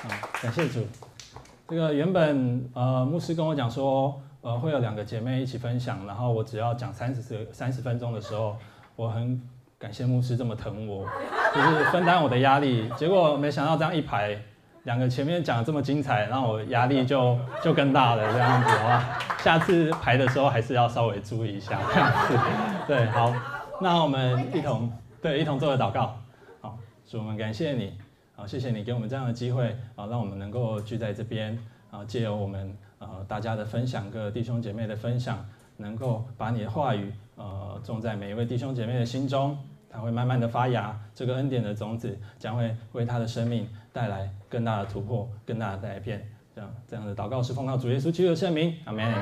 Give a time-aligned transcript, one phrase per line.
[0.00, 0.08] 好，
[0.40, 0.86] 感谢主。
[1.66, 8.56] 这个原本呃，牧师跟我讲说，呃，会有两个姐妹一起分享，然后我只要讲三十三十分钟的时候，
[8.94, 9.42] 我很
[9.76, 11.04] 感谢牧师这么疼我，
[11.52, 12.88] 就是分担我的压力。
[12.96, 14.40] 结果没想到这样一排，
[14.84, 19.02] 两个前面讲的这么精彩，然后我压力就 就更大了这样子，的话？
[19.38, 22.38] 下次排的时候还是要稍微注意一下这样子。
[22.86, 23.34] 对，好，
[23.80, 26.16] 那我们一同对一同做个祷告。
[26.60, 27.98] 好，主，我们感谢你。
[28.38, 31.58] 好，谢谢你给我们这样的机会啊，让我们能够聚在这边
[31.90, 35.44] 啊，借由我们呃大家的分享，各弟兄姐妹的分享，
[35.76, 39.58] 能够把你的话语呃种在每一位弟兄姐妹的心中，
[39.90, 46.24] 它会慢慢的发芽，这个恩典的种子将会为他的生命带来更大的突破，更大的改变。
[46.54, 49.12] 这样这样的祷告是奉靠主耶稣基督的圣名，阿门。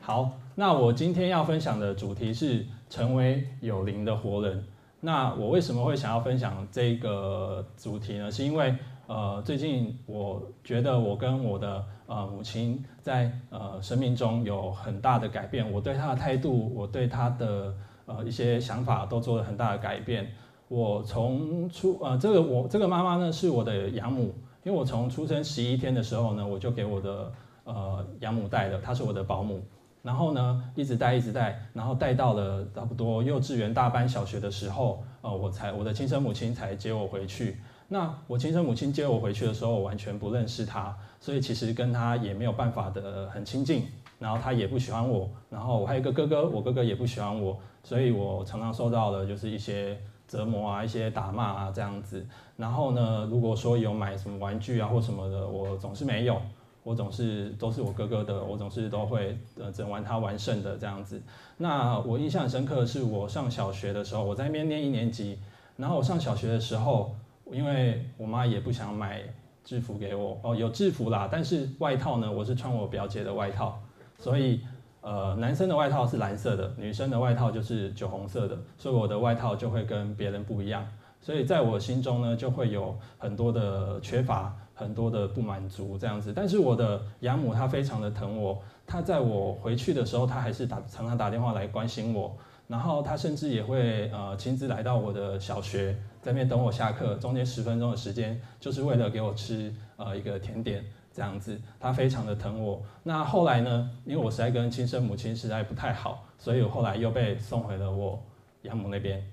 [0.00, 4.64] 好，那我今天要分享的主题是成为有灵的活人。
[5.04, 8.30] 那我为什么会想要分享这个主题呢？
[8.30, 8.74] 是因为
[9.06, 17.74] 呃，最近我觉得我跟我的呃母亲在呃生命中有很大的改变，我对她的态度，我对她的
[18.06, 20.26] 呃一些想法都做了很大的改变。
[20.68, 27.30] 我从出呃这个我这个妈妈呢是我的养母，因为我从出生十一天的时候呢，我就给我的
[27.64, 29.60] 呃养母带了，她是我的保姆。
[30.04, 37.56] 然后呢，一直带，一直带，然后带到了差不多幼稚园大班、小学的时候，呃，我才我的亲生母亲才接我回去。
[37.88, 43.86] 那我亲生母亲接我回去的时候，我完全不认识她，所以其实跟她也没有办法的很亲近。
[44.18, 52.26] 然后她也不喜欢我，然后我还有一个哥哥，我哥哥也不喜欢我，所以我常常受到的就是一些折磨啊，一些打骂啊这样子。
[52.58, 56.40] 然后呢，如果说有买什么玩具啊或什么的，我总是没有。
[56.84, 61.20] 我总是都是我哥哥的，我总是都会呃整完他完胜的这样子。
[61.56, 65.38] 那我印象深刻的是，我上小学的时候，我在那边念一年级，
[65.78, 67.16] 然后我上小学的时候，
[67.50, 69.22] 因为我妈也不想买
[69.64, 73.80] 制服给我哦，有制服啦，但是外套呢，我是穿我表姐的外套，
[74.18, 74.60] 所以
[75.00, 80.86] 呃男生的外套是蓝色的，女生的外套就是酒红色的，所以我的外套就会跟别人不一样，
[81.22, 84.54] 所以在我心中呢，就会有很多的缺乏。
[84.74, 92.36] 很多的不满足这样子，但是我的养母她非常的疼我，她在我回去的时候，她还是打常常打电话来关心我，
[92.66, 102.82] 然后她甚至也会呃亲自来到我的小学，在那边等我下课，中间十分钟的时间，就是为了给我吃呃一个甜点这样子，她非常的疼我。
[103.04, 108.20] 那后来呢，因为我实在跟亲生母亲实在不太好，所以我后来又被送回了我
[108.62, 109.24] 养母那边，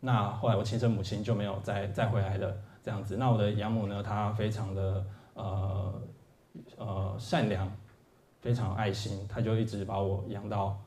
[0.00, 2.56] 那后来我亲生母亲就没有再再回来了。
[2.86, 4.00] 这样子，那我的养母呢？
[4.00, 5.04] 她非常的
[5.34, 5.92] 呃
[6.78, 7.68] 呃善良，
[8.40, 10.78] 非常爱心，她就一直把我养到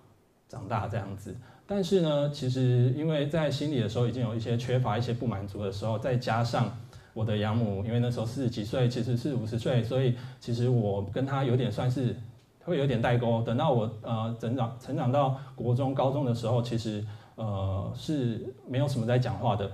[0.48, 1.36] 长大这样子。
[1.68, 6.72] 但是呢，其实因为在心里的时候已经有一些缺乏、一些不满足的时候，再加上
[7.14, 12.16] 我的养母，因为那时候四十几岁，其实是五十岁，所以其实我跟她有点算是
[12.64, 13.42] 会有点代沟。
[13.42, 17.06] 等到我呃成长成长到国中、高中的时候，其实
[17.36, 19.70] 呃是没有什么在讲话的。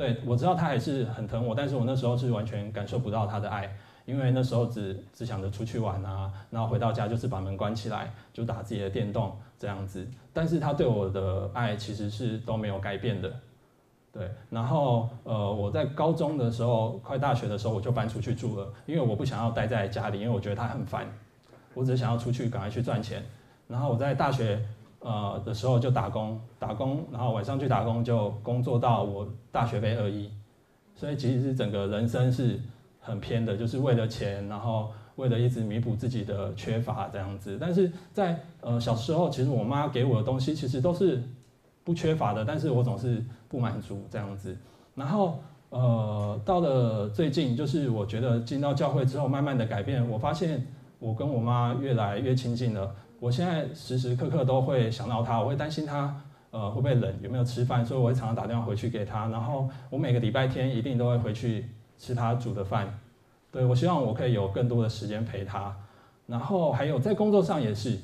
[0.00, 3.70] 对，我知道他还是很疼我，但是我那时候是完全感受不到他的爱，
[4.06, 10.08] 因为那时候只只想着出去玩啊，然后回到家就是把门关起来，就打自己的电动这样子。
[10.32, 13.30] 但是他对我的爱其实是都没有改变的，
[14.10, 14.30] 对。
[14.48, 21.06] 然后呃，我在高中的时候，快大学的时候，我就搬出去住了，因为我不想要待在家里，因为我觉得他很烦，
[21.74, 23.22] 我只是想要出去赶快去赚钱。
[23.68, 24.64] 然后我在大学。
[25.00, 30.30] 呃的时候就打工，打工，然后晚上去打工，就工作到我大学毕业二一，
[30.94, 32.60] 所以其实是整个人生是
[33.00, 37.56] 很偏的，就是为了钱，然后为了一直弥补自己的缺乏这样子。
[37.60, 41.22] 但是在呃小时候，其实我妈给我的东西其实都是
[41.82, 44.54] 不缺乏的，但是我总是不满足这样子。
[44.94, 45.40] 然后
[45.70, 50.66] 呃到了最近，就是我觉得进到教会之后，慢慢的改变，我发现
[50.98, 52.94] 我跟我妈越来越亲近了。
[53.20, 59.28] 我现在时时刻刻都会想到他，我会担心他，呃，会不会冷，有没有吃饭，所以我会常常打电话回去给他。
[59.28, 61.66] 然后我每个礼拜天一定都会回去
[61.98, 62.98] 吃他煮的饭。
[63.52, 65.76] 对，我希望我可以有更多的时间陪他。
[66.26, 67.98] 然后还有在工作上也是，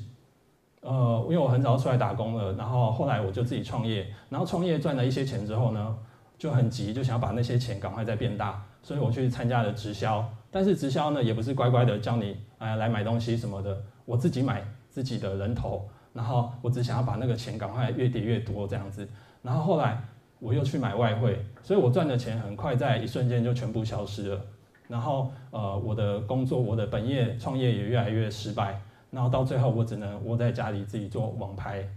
[0.81, 5.95] 呃，因为我很早出来打工了，然后后来我就自己创业，然后创业赚了一些钱之后呢，
[6.37, 10.23] 就很急，就想要把那些钱赶快再变大，所以我去参加了直销。
[10.51, 14.63] 但是直销呢，也不是乖乖的教你，哎，来买东西什么的，我自己买。
[14.97, 19.07] 自己的人头，然后我只想要把那个钱赶快越叠越多这样子，
[19.43, 20.01] 然后后来
[20.39, 24.41] 我又去买外汇，所以我赚的钱很快在一瞬间就全部消失了，
[24.87, 31.87] 然后呃我的工作我的本业创业也越来越失败，然后到最后我只能窝在家里自己做网拍，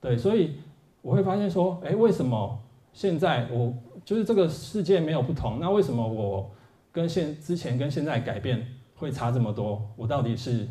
[0.00, 0.56] 对，所以
[1.02, 2.58] 我会发现说，诶，为什么
[2.94, 6.50] 现在我就是这个世界没有不同，那为什么我
[6.90, 8.66] 跟现之前跟现在改变
[8.96, 9.86] 会差这么多？
[9.94, 10.66] 我到底是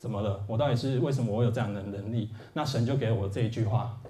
[0.00, 0.42] 怎么了？
[0.46, 2.30] 我到底是为什么我有这样的能力？
[2.54, 4.00] 那神就给我这一句话：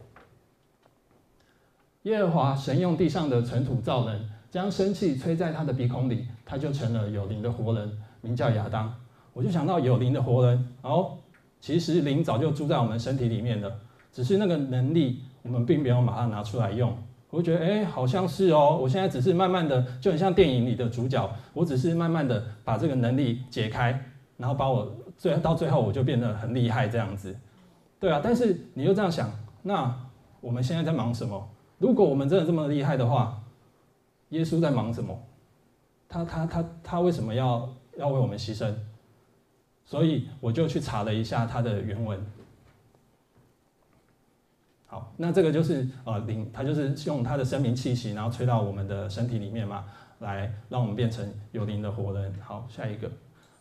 [2.02, 7.90] 耶和华神用地上的尘土造人，将生气吹在他的鼻孔里，他就成了有灵的活人，
[8.20, 8.94] 名叫亚当。
[9.32, 11.18] 我就想到有灵的活人，哦，
[11.60, 13.80] 其实灵早就住在我们身体里面了，
[14.12, 16.96] 只是那个能力我们并没有把它拿出来用。
[17.30, 24.04] 我就觉得，哎，好像是哦，我现在只是慢慢的，就很像电影里的主角，我只是慢慢的把这个能力解开，
[24.36, 27.38] 然后把我最到最后我就变得很厉害这样子，
[27.98, 28.22] 对啊。
[28.24, 29.30] 但是你又这样想，
[29.60, 29.94] 那
[30.40, 31.46] 我们现在在忙什么？
[31.76, 33.42] 如果我们真的这么厉害的话，
[34.30, 35.22] 耶稣在忙什么？
[36.08, 37.68] 他他他他为什么要
[37.98, 38.74] 要为我们牺牲？
[39.84, 42.18] 所以我就去查了一下他的原文。
[44.86, 49.84] 好，那这个就是呃灵，他就是用他的生命气息，然后吹到我们的身体里面嘛，
[50.20, 52.34] 来让我们变成有灵的活人。
[52.40, 53.10] 好，下一个，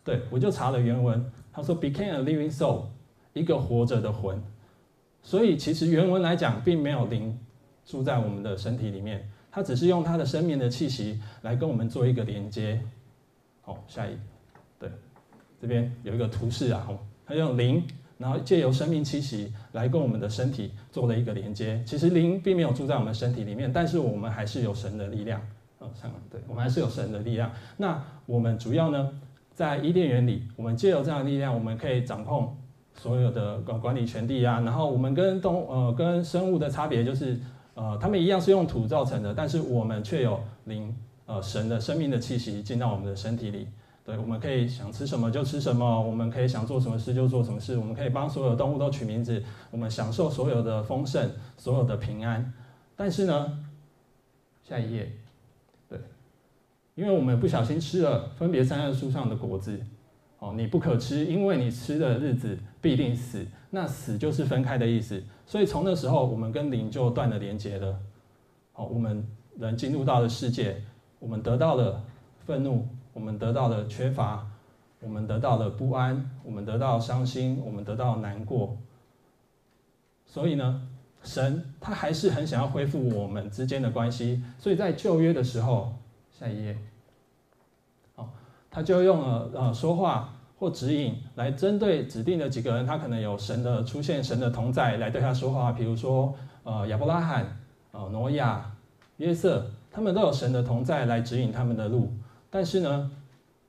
[0.04, 2.84] 对，我就查了原文，他说 became a living soul，
[3.34, 4.42] 一个活着的魂。
[5.22, 7.38] 所以其实原文来讲，并没有灵
[7.86, 12.81] 住在我们的身体里面，它只是用它的生命的气息来跟我们做一个连接。
[13.62, 14.12] 好，下一，
[14.80, 14.90] 对，
[15.62, 16.88] 这边有一个图示啊，
[17.25, 17.84] 它用灵。
[18.18, 21.81] 然后借由生命气息来跟我们的身体做了一个连接。
[21.86, 25.42] 其实灵并没有住在我们身体里面，但是我们还是有神的力量。
[25.80, 25.90] 嗯，
[26.30, 27.50] 对，我们还是有神的力量。
[27.78, 29.10] 那我们主要呢，
[29.60, 32.56] 在伊甸园里，我们借由这样的力量，我们可以掌控
[32.96, 34.62] 所有的管管理权力啊。
[34.62, 37.38] 然后我们跟动呃跟生物的差别就是，
[37.74, 40.96] 呃，他们一样是用土造成的，但是我们却有灵
[41.26, 43.68] 呃神的生命的气息进到我们的身体里。
[44.06, 52.54] 对，我们可以想吃什么就吃什么，我们可以想做什么事就做什么事，我们可以帮所有动物都取名字，我们享受所有的丰盛，所有的平安。
[52.96, 53.60] 但是呢，
[54.64, 55.12] 下一页，
[57.00, 59.80] 因为我们不小心吃了分别善恶树上的果子，
[60.40, 63.48] 哦，你不可吃，因为你吃的日子必定死。
[63.69, 67.98] 那死就是分开的意思，所以从那时候我们跟灵就断了连接了。
[68.74, 69.25] 好，我们
[69.57, 70.81] 人进入到了世界，
[71.19, 72.04] 我们得到了
[72.46, 72.86] 愤怒。
[73.12, 74.48] 我们得到了缺乏，
[75.01, 78.78] 我们得到了不安，我们得到伤心，我们得到难过。
[80.25, 80.88] 所以呢，
[81.24, 84.44] 神他还是很想要恢复我们之间的关系。
[84.57, 85.96] 所以在旧约的时候，
[86.31, 86.78] 下一页，
[88.71, 95.71] 他就用了呃说话或指引来针对指定的几个人，他可能有神的出现，神的同在来对他说话。
[95.71, 96.33] 比如说
[96.63, 97.57] 呃亚伯拉罕、
[97.92, 98.71] 呃挪亚、
[99.18, 102.12] 约瑟，他们都有神的同在来指引他们的路。
[102.50, 103.12] 但是呢，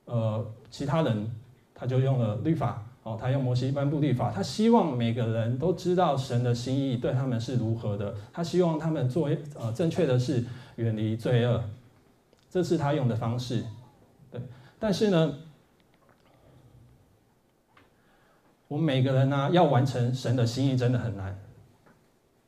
[0.06, 1.31] 呃，其他人
[1.75, 10.44] 他就用了律法，哦，他用摩西颁布律法，他希望每个人都知道神的心意对他们是如何的，他希望他们做呃正确的事，
[10.76, 11.62] 远离罪恶，
[12.50, 13.64] 这是他用的方式，
[14.81, 15.38] 但是呢，
[18.67, 21.38] 我们每个人呢，要完成神的心意真的很难，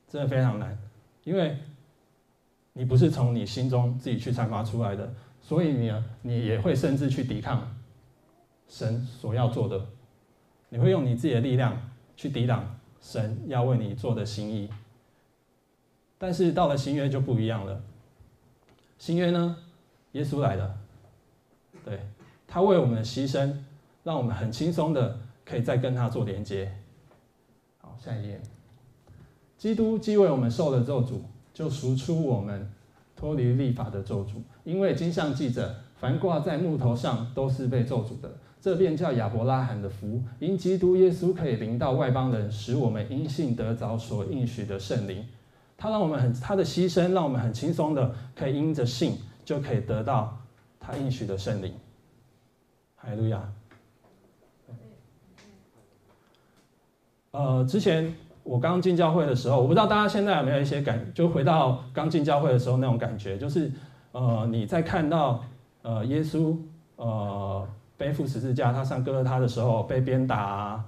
[0.09, 0.77] 真的非常难，
[1.23, 1.57] 因为
[2.73, 5.15] 你不是从你心中自己去散发出来的。
[5.45, 5.93] 所以你
[6.23, 7.77] 你也会甚至去抵抗
[8.69, 9.89] 神所要做的，
[10.69, 14.71] 你会用你自己的力量去抵挡神要为你做的心意。
[16.17, 17.83] 但是到了新约就不一样了，
[18.99, 19.57] 新约呢，
[20.13, 20.79] 耶稣来了，
[21.85, 22.01] 对，
[22.53, 23.51] 他为我们的牺牲，
[24.05, 26.71] 让我们很轻松的可以再跟他做连接。
[27.81, 28.39] 好，下一页，
[29.57, 31.21] 基督既为我们受了咒诅，
[31.55, 32.71] 就赎出我们。
[33.15, 34.33] 脱离立法的咒诅，
[34.65, 38.29] 因为经上记着，凡挂在木头上都是被咒诅的。
[38.61, 45.25] 这便叫亚伯拉罕的福，因基督耶稣可以临到外邦人，使我们因信得着所应许的圣灵。
[45.77, 50.37] 他让我们很他的牺牲，让我们很轻松的可以因着信就可以得到
[50.81, 51.73] 他应许的圣灵。
[53.03, 53.53] 哈利路亚。
[57.33, 58.15] 呃，之前。
[58.45, 63.71] 我刚进教会的时候，我不知道大家现在有没有一些感，就回到刚进教会的时候那种感觉，就是，
[64.11, 65.45] 呃，你在看到
[65.83, 66.57] 呃耶稣
[66.97, 67.65] 呃
[67.97, 70.83] 背负十字架，他上哥哥他的时候被鞭打，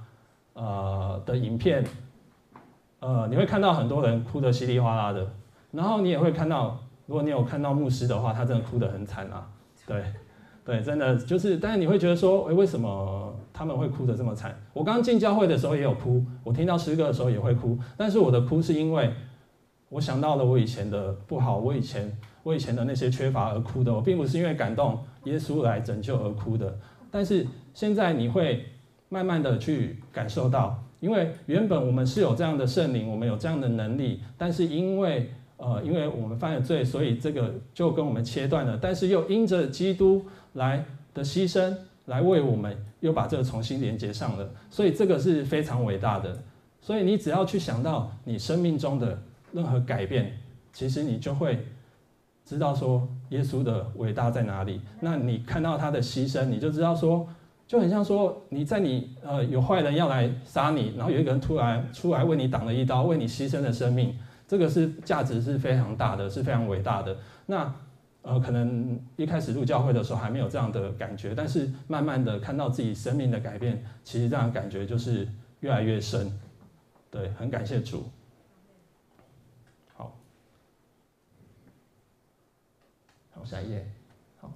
[0.54, 1.84] 呃的影片，
[2.98, 5.24] 呃你会看到很多人哭得稀里哗啦的，
[5.70, 9.46] 然后你也会看到，如果你有看到牧师的话，他真的哭得很惨啊，
[9.86, 10.02] 对。
[10.64, 14.58] 对，真的就是，但是你会觉得说，诶，为什么他们会哭得这么惨？
[14.72, 19.12] 我刚进教会的时候也有哭，我听到诗歌的时候也会哭，但是我的哭是因为
[19.90, 26.74] 我想到了我以前的不好，我以前我以前的那些缺乏而哭的，我并不是因为感动耶稣来拯救而哭的。
[27.10, 28.64] 但是现在你会
[29.10, 38.78] 慢慢的去感受到，因为原本我们是有这样的圣灵，我们有这样的能力，但是因为呃，因为我们犯了罪，所以这个就跟我们切断了。
[38.80, 40.84] 但是又因着基督来
[41.14, 41.74] 的牺牲，
[42.06, 44.50] 来为我们又把这个重新连接上了。
[44.68, 46.36] 所以这个是非常伟大的。
[46.80, 49.18] 所以你只要去想到你生命中的
[49.52, 50.32] 任何改变，
[50.72, 51.64] 其实你就会
[52.44, 54.80] 知道说耶稣的伟大在哪里。
[55.00, 57.26] 那你看到他的牺牲，你就知道说，
[57.66, 64.14] 就很像说你在你呃有坏人要来杀你，然后有一个人突然出来为你挡了一刀，为你牺牲了生命。
[64.46, 67.16] 这个是价值是非常大的，是非常伟大的。
[67.46, 67.74] 那
[68.22, 75.28] 呃，可能一开始入教会的时候还没有这样的感觉，但是慢慢的看到自己生命的改变，其实这样的感觉就是
[75.60, 76.32] 越来越深。
[77.10, 78.04] 对，很感谢主。
[79.94, 80.16] 好，
[83.34, 83.86] 好，下一页。
[84.40, 84.50] 好，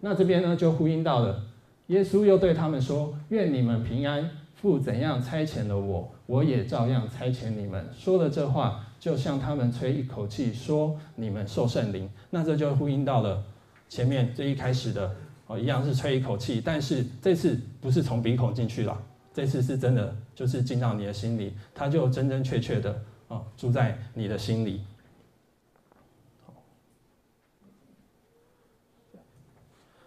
[0.00, 1.44] 那这边呢就呼应到了，
[1.86, 4.28] 耶稣又对他们说：“愿你们平安。
[4.54, 8.88] 父怎样差遣了我，我也照样差遣你们。”说了这话。
[9.02, 13.42] 就向他们吹一口气，说：“你们受圣灵。”那这就呼应到了
[13.88, 15.12] 前面这一开始的
[15.48, 18.96] 哦，一样是吹一口气，但是这次不是从鼻孔进去了，
[19.34, 24.84] 这次是真的，就是进到你的心里，他就真真切切的啊住在你的心里。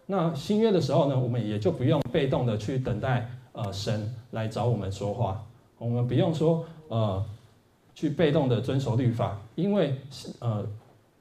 [0.06, 5.46] 那新约的时候呢，我们也就不用被动的去等待呃神来找我们说话，
[5.78, 7.26] 我们不用说呃。
[7.96, 9.96] 去被动的遵守律法，因为
[10.40, 10.68] 呃，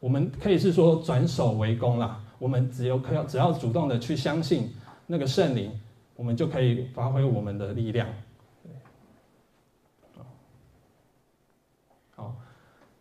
[0.01, 2.21] 我们可以是说转守为攻啦。
[2.41, 4.69] 我们只有可要只要主动的去相信
[5.07, 5.71] 那个圣灵，
[6.17, 8.09] 我们就可以发挥我们的力量。
[12.17, 12.35] 好，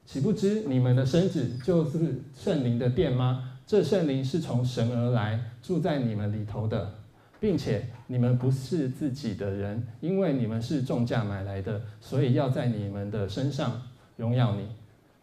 [0.06, 3.58] 岂不知你们的身子就是圣灵的殿吗？
[3.66, 7.03] 这圣灵是从神而来，住在你们里头的。
[7.44, 13.82] 并且你们不是自己的人，因为你们是重价买来的，所以要在你们的身上
[14.16, 14.66] 荣耀你。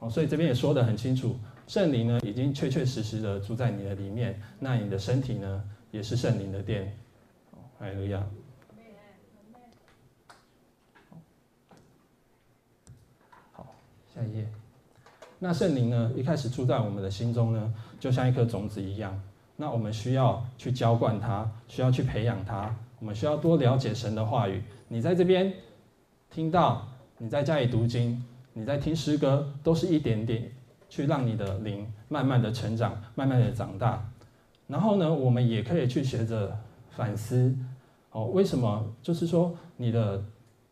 [0.01, 1.35] 哦，所以这边也说得很清楚，
[1.67, 6.95] 圣灵呢已经确确实实的住在你的里面，那你的身体呢也是圣灵的殿。
[7.79, 8.23] 哈利路亚。
[13.53, 13.75] 好，
[14.15, 14.47] 下一页。
[15.39, 19.19] 那圣灵呢一开始住在我们的心中呢，就像一颗种子一样。
[19.61, 22.75] 那我们需要去浇灌它，需要去培养它。
[22.99, 24.63] 我们需要多了解神的话语。
[24.89, 25.53] 你在这边
[26.31, 26.89] 听到，
[27.19, 28.25] 你在家里读经，
[28.55, 30.51] 你在听诗歌，都是一点点
[30.89, 34.03] 去让你的灵慢慢的成长，慢慢的长大。
[34.67, 37.55] 然后呢，我们也可以去学着反思，
[38.13, 38.83] 哦，为什么？
[39.03, 40.25] 就是说你的。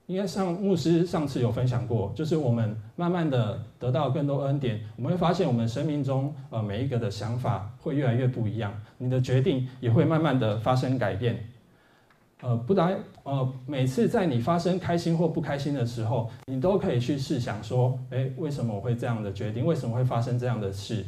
[0.09, 11.39] 应该像牧师上次有分享过，就是我们慢慢的得到更多恩典，我们会发现我们生命中呃每一个的想法会越来越不一样，你的决定也会慢慢的发生改变。
[12.41, 19.67] 呃，不然呃每次在你发生开心或不开心的时候，你都可以去试想说，诶，为什么我会这样的决定？
[19.67, 21.05] 为什么会发生这样的事？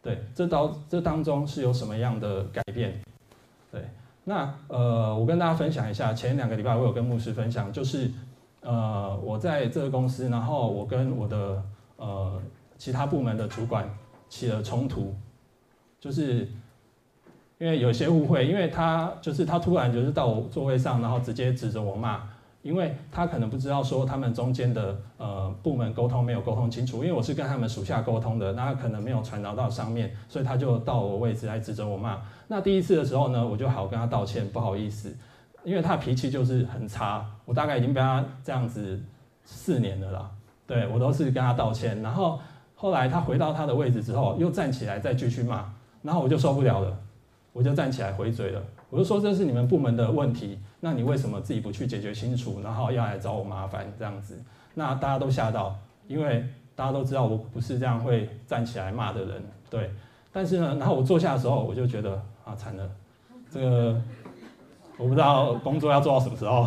[0.00, 3.00] 对，这当这当中是有什么样的改变？
[3.72, 3.80] 对，
[4.22, 8.08] 那呃我跟大家分享一下，前两个礼拜我有跟牧师分享，就是。
[8.66, 11.62] 呃，我在这个公司，然后我跟我的
[11.98, 12.42] 呃
[12.76, 13.88] 其他部门的主管
[14.28, 15.14] 起了冲突，
[16.00, 16.48] 就是
[17.58, 22.28] 因为有些误会，因为他就是他突然就是到我座位上，然后直接指着我骂，
[22.62, 32.20] 因为他可能不知道说他们中间的呃部门沟通没有沟通清楚，因为我是跟他们属下沟通的，那可能没有传达到上面，所以他就到我位置来指着我骂。
[32.48, 35.16] 那第一次的时候呢，我就好跟他道歉，不好意思。
[35.66, 39.02] 因为他脾气就是很差，我大概已经被他这样子
[39.44, 40.30] 四年了啦。
[40.64, 42.38] 对，我都是跟他道歉，然后
[42.76, 45.68] 后来他回到他的位置之后，又站起来再继续骂，
[46.02, 46.96] 然后我就受不了了，
[47.52, 54.40] 我就站起来回嘴了，我就说，这是你们部门的问题，那你为什么自己不去解决清楚，然后要来找我麻烦这样子？
[54.72, 56.46] 那大家都吓到，因为
[56.76, 59.90] 大家都知道我不是这样会站起来骂的人，对。
[60.32, 62.88] 但是呢，然后我坐下的时候，我就觉得啊，惨了，
[63.50, 64.00] 这个。
[64.98, 66.66] 我不知道工作要做到什么时候，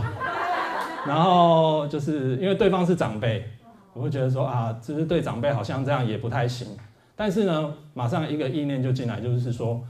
[1.07, 3.43] 然后就是因为对方是长辈，
[3.93, 6.67] 我会觉得说啊，其实对长辈好像这样也不太行。
[7.15, 9.81] 但是呢，马上一个意念就进来，就是说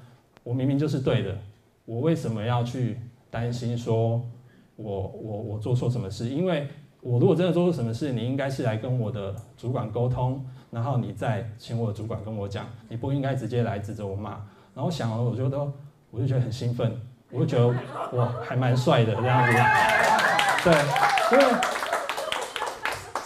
[0.43, 1.37] 我明明就是对的，
[1.85, 4.21] 我为什么要去担心说
[4.75, 6.29] 我我我做错什么事？
[6.29, 6.67] 因为
[7.01, 14.41] 我如果真的做错什么事，你应该是来跟我的主管沟通，然后你再请我的主管跟我讲，你不应该直接来指责我骂。
[14.73, 15.59] 然后想了，我觉得
[16.09, 16.99] 我就觉得很兴奋。
[17.31, 17.67] 我就觉得
[18.11, 19.53] 我还蛮帅的这样子，
[20.63, 20.73] 对，
[21.31, 21.55] 因为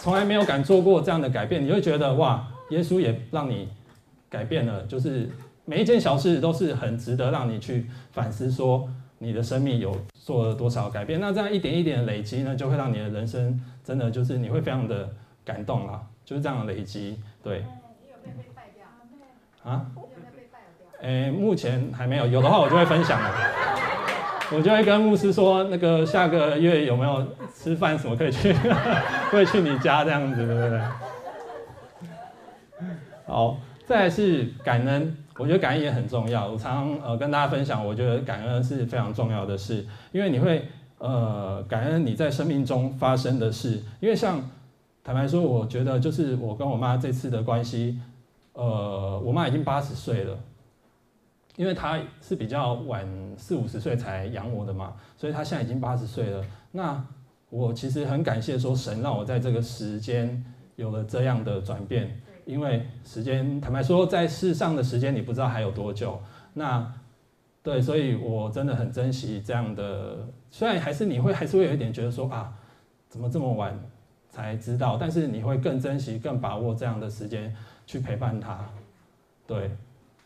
[0.00, 3.68] 从来没有敢做过这样的改变，你会觉得哇，耶稣也让你
[4.28, 5.30] 改变了，就是
[5.64, 8.86] 每一件小事都是很值得让你去反思，说
[9.18, 11.18] 你的生命有做了多少改变。
[11.18, 15.08] 那这样一点一点的累积呢，就会让你的人生真的就是你会非常的
[15.44, 17.64] 感动啊，就是这样的累积，对。
[18.02, 19.86] 你有没有被败掉啊？
[21.00, 23.30] 诶，目前还没有，有的话我就会分享了。
[24.52, 28.52] 我就会跟牧师说，那个下个月有没有吃饭什么可以去，
[29.32, 30.80] 会去你家这样子，对不对？
[33.26, 36.46] 好，再来是感恩，我觉得感恩也很重要。
[36.46, 43.82] 我常常呃跟大家分享，我觉得感恩是非常重要的事，因为你会呃感恩你在生命中发生的事。
[44.00, 44.40] 因为像
[45.02, 47.98] 坦白说，我觉得就是我跟我妈这次的关系，
[48.52, 50.38] 呃，我妈已经八十岁了，
[51.56, 53.06] 因为他是比较晚
[53.36, 56.44] 四五十岁才养我的嘛，所以他现在已经八十岁了。
[56.72, 57.04] 那
[57.50, 60.44] 我其实很感谢说神让我在这个时间
[60.76, 62.20] 有了这样的转变。
[62.44, 66.20] 因为时间，坦白说，在世上的时间你不知道还有多久。
[66.52, 66.92] 那
[67.62, 70.28] 对，所以我真的很珍惜这样的。
[70.50, 72.52] 虽然还是你会还是会有一点觉得说啊，
[73.08, 73.74] 怎么这么晚
[74.28, 74.98] 才知道？
[75.00, 77.56] 但是你会更珍惜、更把握这样的时间
[77.86, 78.68] 去陪伴他。
[79.46, 79.70] 对，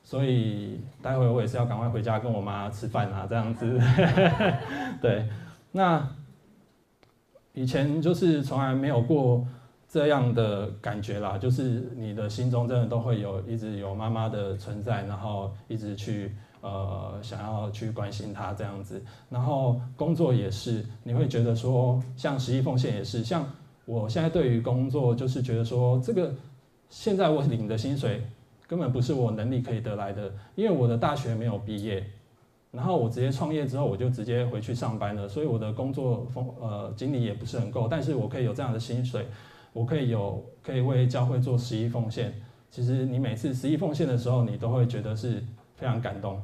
[0.08, 3.78] 所以待会我也是要赶快回家跟我妈吃饭啊，这样子。
[5.02, 5.28] 对，
[5.70, 6.08] 那
[7.52, 9.46] 以前就是从来没有过。
[9.90, 23.46] 这样的感觉啦，就是你的心中真的都会有一直有妈妈的存在，然后一直去呃想要去关心她这样子，然后工作也是，你会觉得说像十一奉献也是，像
[23.86, 26.34] 我现在对于工作就是觉得说这个
[26.90, 28.22] 现在我领的薪水
[28.68, 32.06] 根本不是我能力可以得来的，因为我的大学没有毕业，
[32.70, 39.26] 然后我直接创业之后我就直接回去上班了，所以我的工作风呃经历也不是很够，但是我可以有这样的薪水。
[39.74, 42.34] 我可以有可以为教会做十一奉献，
[42.70, 45.44] 其实你每次十一奉献的时候，你都会觉得是
[45.76, 46.42] 非常感动。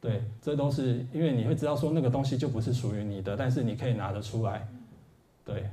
[0.00, 4.68] 对，这都是因为你会知道说那个东西就不是属于你的，但是你可以拿得出来。
[5.44, 5.68] 对，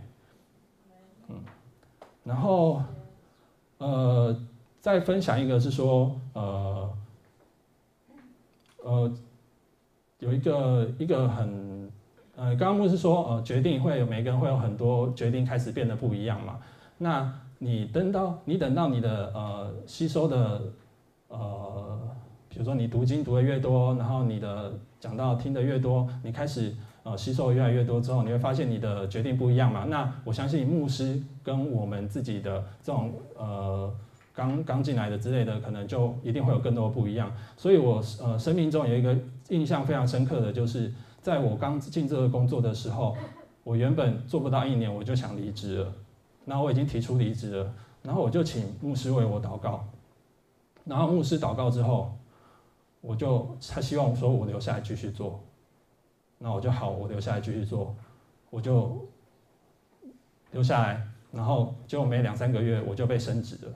[1.28, 1.36] 嗯，
[2.24, 2.82] 然后
[3.78, 4.36] 呃，
[4.84, 6.90] 再分享一个是说呃
[8.84, 9.14] 呃
[10.20, 11.90] 有一个一个很。
[12.36, 16.58] 呃，刚刚牧师说，呃，决定会有每个人会有很多决定开始变得不一样嘛。
[16.98, 20.60] 那你等到你等到你的呃吸收的
[21.28, 22.00] 呃，
[22.50, 29.86] 比如说你读经读的越多，然后你的讲到听的越多，你开始呃吸收越来越多之后，你会发现你的决定不一样嘛。
[29.86, 33.94] 那我相信牧师跟我们自己的这种呃
[34.34, 37.32] 刚刚进来的之类的，可能就一定会有更多不一样。
[37.56, 39.18] 所以我呃生命中有一个
[39.50, 40.94] 印象非常深刻的就是。
[41.24, 43.16] 在我刚进这个工作的时候，
[43.64, 45.94] 我原本做不到一年我就想离职了，
[46.46, 49.88] 然后我已经提出离职了，然后我就请牧师为我祷告，
[50.84, 52.14] 然后牧师祷告之后，
[53.00, 55.42] 我就他希望我说我留下来继续做，
[56.40, 57.96] 那我就好，我留下来继续做，
[58.50, 59.08] 我就
[60.52, 63.72] 留下来，然后结果没两三个月我就被升职了。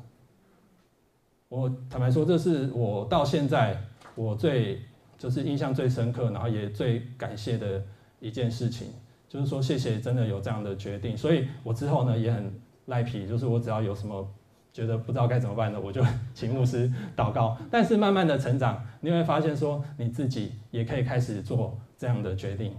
[1.49, 3.77] 我坦白说，这是我到现在
[4.15, 4.81] 我最。
[5.19, 7.83] 就是印象最深刻，然后也最感谢的
[8.19, 8.89] 一件事情，
[9.27, 12.53] 就是说谢谢真的有这样的决定，所以我之后呢也很
[12.86, 14.31] 赖皮，就是我只要有什么
[14.71, 16.05] 觉得不知道该怎么办的，我就
[16.36, 17.57] 请牧师祷告。
[17.71, 22.77] 但是慢慢的成长，你会发现说你自己也可以开始做这样的决定，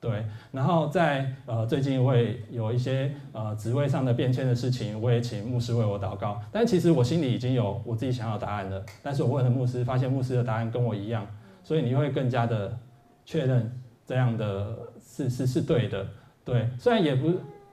[0.00, 0.24] 对。
[0.52, 6.40] 然后在呃最近我也有一些呃职位上的变迁的事情，我也请牧师为我祷告。
[6.52, 11.26] 但其实我心里已经有我自己想要的答案了，但是我问了牧师，发现牧师的答案跟我一样。
[11.62, 12.78] 所以你会更加的
[13.24, 16.06] 确认这样的是是是对的，
[16.44, 16.68] 对。
[16.78, 17.32] 虽然也不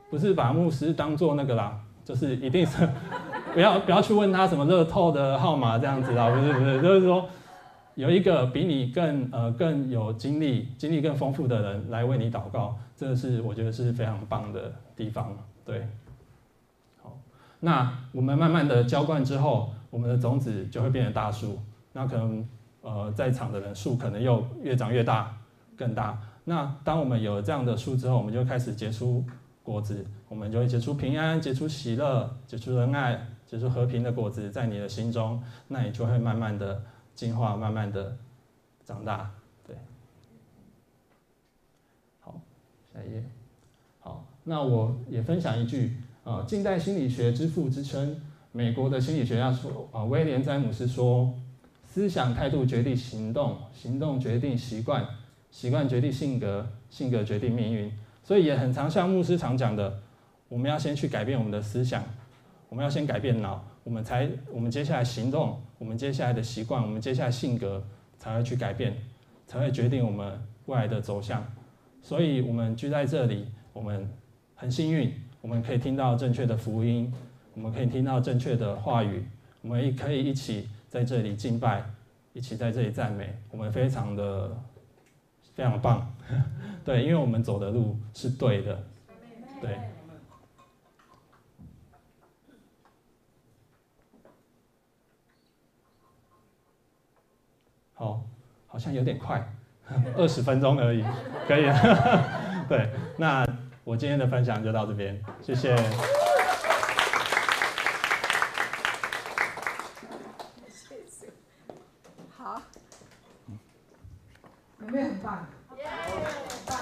[0.10, 2.90] 不是把牧师当做那个啦，就是一定是
[3.54, 7.30] 不要不要去问他什么乐透的号码这样子啦，不是不是，就是说
[7.95, 15.88] 有一个比你更呃更有经历、经历更丰富的人来为你祷告，这是我觉得是非常棒的地方，对。
[17.01, 17.17] 好，
[17.60, 21.60] 那我们慢慢的浇灌之后，我们的种子就会变成大树，
[21.91, 22.47] 那可能。
[22.86, 25.38] 呃，在场的人树可能又越长越大，
[25.77, 26.21] 更大。
[26.43, 29.23] 那当我们有了这样的树之后，我们就开始结出
[29.63, 36.84] 果子，我们就会结出平安，结出喜乐，结出仁爱，结出和平的果子，在你的心中，那你就会慢慢的
[37.15, 38.17] 进化，慢慢的
[38.84, 39.32] 长大。
[39.65, 39.76] 对，
[42.19, 42.39] 好，
[42.93, 43.23] 下一页。
[43.99, 48.21] 好，那我也分享一句啊，近代心理学之父之称，
[48.52, 51.34] 美国的心理学家说啊，威廉詹姆斯说。
[51.86, 55.06] 思想态度决定行动，行动决定习惯，
[55.52, 57.91] 习惯决定性格，性格决定命运。
[58.23, 60.02] 所以也很常像牧师常讲的，
[60.49, 62.04] 我们要先去改变我们的思想，
[62.69, 67.84] 我们要先改变脑，我们才我们接下来行动，我们接下来的习惯，我们接下来性格
[68.17, 68.96] 才会去改变，
[69.46, 71.46] 才会决定我们未来的走向。
[72.02, 74.10] 所以我们聚在这里，我们
[74.56, 77.13] 很幸运，我们可以听到正确的福音，
[77.54, 79.26] 我们可以听到正确的话语，
[79.62, 80.69] 我们也可以一起。
[80.88, 81.84] 在这里敬拜，
[82.34, 84.56] 一起在这里赞美，我们非常的
[85.56, 86.15] 非常棒，
[86.86, 88.84] 对，因为我们走的路是对的，
[89.60, 89.76] 对。
[98.04, 98.22] 好，
[98.68, 99.42] 好像有点快，
[100.18, 101.02] 二十分钟而已，
[101.48, 101.63] 可以。
[102.68, 103.48] 对，那
[103.86, 105.74] 我今天的分享就到这边，谢谢。
[114.82, 115.48] 有没有很棒？
[115.78, 116.26] 耶，很
[116.68, 116.78] 棒！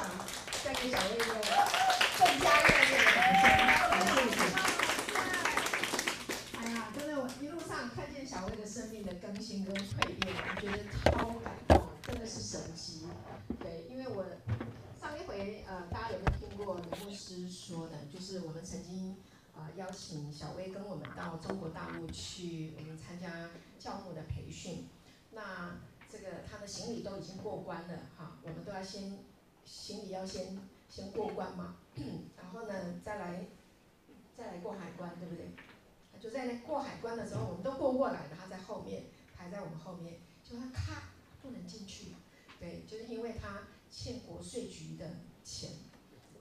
[0.66, 1.24] 再给小薇一个
[2.18, 4.28] 更加热烈的掌声，感谢你。
[6.58, 13.08] 哎呀，真的，我一路上看见小薇的生命的更新跟蜕变，我觉得超感动，真的是神奇。
[13.62, 14.26] 对，因为我
[15.00, 17.96] 上一回呃，大家有没有听过刘牧师说的？
[18.13, 19.12] 就是我们曾经
[19.56, 24.89] 啊、呃、邀请小薇跟我们到中国大陆去，我们参加教牧的培训。
[25.32, 25.80] 那
[26.12, 29.17] 这个他的行李都已经过关了哈，我们都要先
[29.63, 31.78] 行李要先先过关嘛，
[32.36, 33.46] 然后呢再来
[34.36, 35.46] 再来过海关，对不对？
[36.20, 39.06] 就在那过海关的时候，我们都过过来了，他在后面
[39.42, 41.10] 排在我们后面，就他咔
[41.42, 42.14] 不能进去，
[42.60, 45.72] 对，就是因为他欠国税局的钱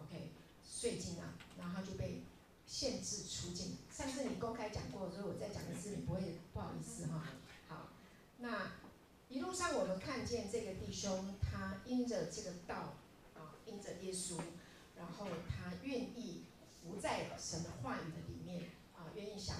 [0.02, 0.30] ，OK，
[0.62, 2.22] 税金啊，然后他就被
[2.66, 3.78] 限制出境。
[3.90, 7.24] 上次你公开讲过，所以我再讲一次，你不会不好意思哈。
[7.68, 7.88] 好，
[8.38, 8.72] 那。
[9.30, 12.94] 一路上，我们看见这个弟兄，他因着这个道，
[13.32, 14.36] 啊，因着耶稣，
[14.96, 16.42] 然后他愿意
[16.82, 19.56] 服在神的话语的里面，啊，愿意降。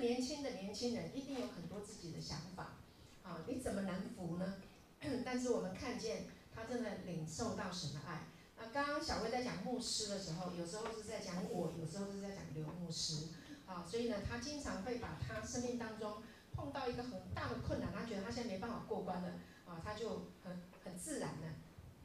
[0.00, 2.78] 年轻的年轻人，一定有很多自己的想法，
[3.22, 4.56] 啊，你怎么能服呢？
[5.24, 8.26] 但是我们看见他真的领受到神的爱。
[8.58, 13.28] 那刚刚小薇在讲牧师的时候，有时候是在讲我，有时候是在讲刘牧师，
[13.66, 16.22] 啊，所以呢，他经常会把他生命当中。
[16.52, 19.28] 碰到一个很大的困难，他觉得他现在没办法过关了，
[19.64, 21.46] 啊，他就很很自然的，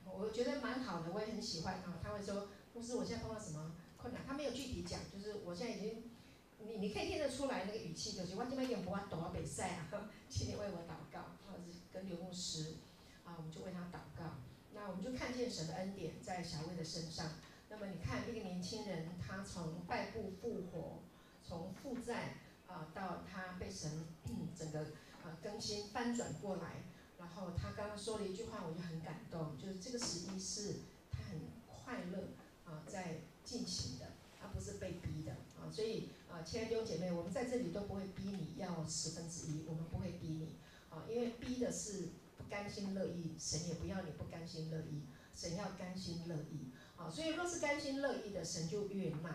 [0.05, 1.99] 我觉得蛮好的，我也很喜欢啊。
[2.01, 4.21] 他会说，牧师，我现在碰到什么困难？
[4.25, 6.11] 他没有具体讲，就是我现在已经，
[6.65, 9.87] 你你可以听得出来那个语气，就是我这边有不啊，抖啊，比赛啊，
[10.29, 12.75] 请你为我祷告，或者是跟刘牧师，
[13.23, 14.35] 啊，我们就为他祷告。
[14.73, 17.31] 那我们就看见神的恩典在小薇的身上。
[17.69, 20.99] 那么你看，一个年轻人，他从败部复活，
[21.43, 22.35] 从负债。
[22.67, 23.89] 啊，到他被神
[24.57, 24.79] 整个
[25.23, 26.83] 啊更新翻转过来，
[27.19, 30.77] 然后他刚刚说了一句话，我就很感动，就是这个十一是
[31.11, 32.29] 他很快乐
[32.65, 34.07] 啊在进行的，
[34.41, 40.57] 他不是被逼的啊，所以啊，亲爱的弟兄姐妹，我们在这里都不会逼你要十分之一，我们不会逼你
[40.89, 49.29] 啊，因为逼的是不甘心乐意，神也不要你不甘心乐意，神要甘心乐意啊，所以若是甘心乐意的，神就悦纳。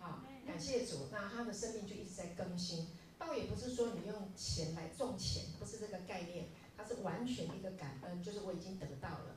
[0.00, 2.86] 啊，感谢主，那他的生命就一直在更新。
[3.18, 6.46] 倒也不是说你用钱来种钱，不是这个概念，
[6.76, 9.36] 它是完全一个感恩，就是我已经得到了。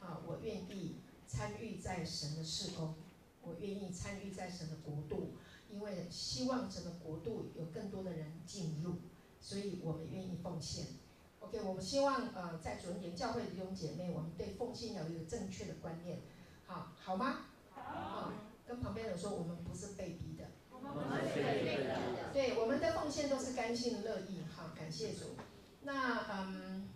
[0.00, 2.94] 啊，我愿意参与在神的事工，
[3.42, 5.34] 我愿意参与在神的国度，
[5.68, 8.96] 因为希望整个国度有更多的人进入，
[9.40, 10.86] 所以我们愿意奉献。
[11.40, 16.18] OK，我们希望呃，在主恩典教会的弟兄姐妹，我们对奉献要有一个正确的观念，
[16.66, 17.46] 好，好吗？
[17.72, 18.32] 好。
[18.66, 22.32] 跟旁边人说，我们不是被逼的，我们是被逼的。
[22.34, 24.42] 对，我们的奉献都是甘心乐意。
[24.54, 25.36] 好，感谢主。
[25.84, 26.86] 那嗯，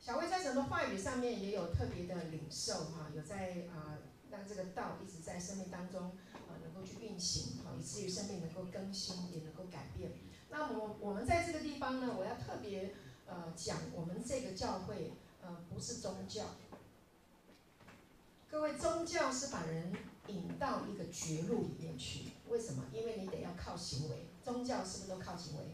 [0.00, 3.98] 小薇在神的话语上面也有特别的领受哈，有在啊
[4.32, 7.58] 让这个道一直在生命当中啊能够去运行，
[8.72, 10.12] 更新，也能够改变。
[10.50, 12.92] 那我我们在这个地方呢，我要特别
[13.26, 16.44] 呃讲我们这个教会呃不是宗教，
[18.50, 19.92] 各位宗教是把人。
[20.28, 22.82] 引到一个绝路里面去，为什么？
[22.94, 25.64] 因为你得要靠行为，宗教是不是都靠行为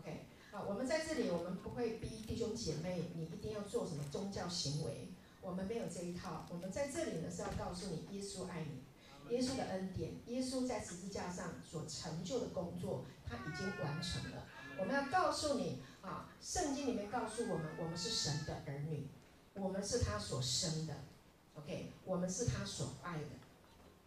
[0.00, 6.44] ？OK，好，我们在这里，我们不会逼弟兄姐妹，你一定要做什么宗教行为，我们没有这一套。
[6.50, 8.81] 我们在这里呢是要告诉你，耶稣爱你，
[9.32, 14.46] 耶稣的恩典，耶稣在十字架上所成就的工作，他已经完成了。
[14.78, 19.08] 我们要告诉你啊，圣经里面告诉我们，我们是神的儿女，
[19.54, 20.94] 我们是他所生的
[21.54, 23.28] ，OK，我们是他所爱的。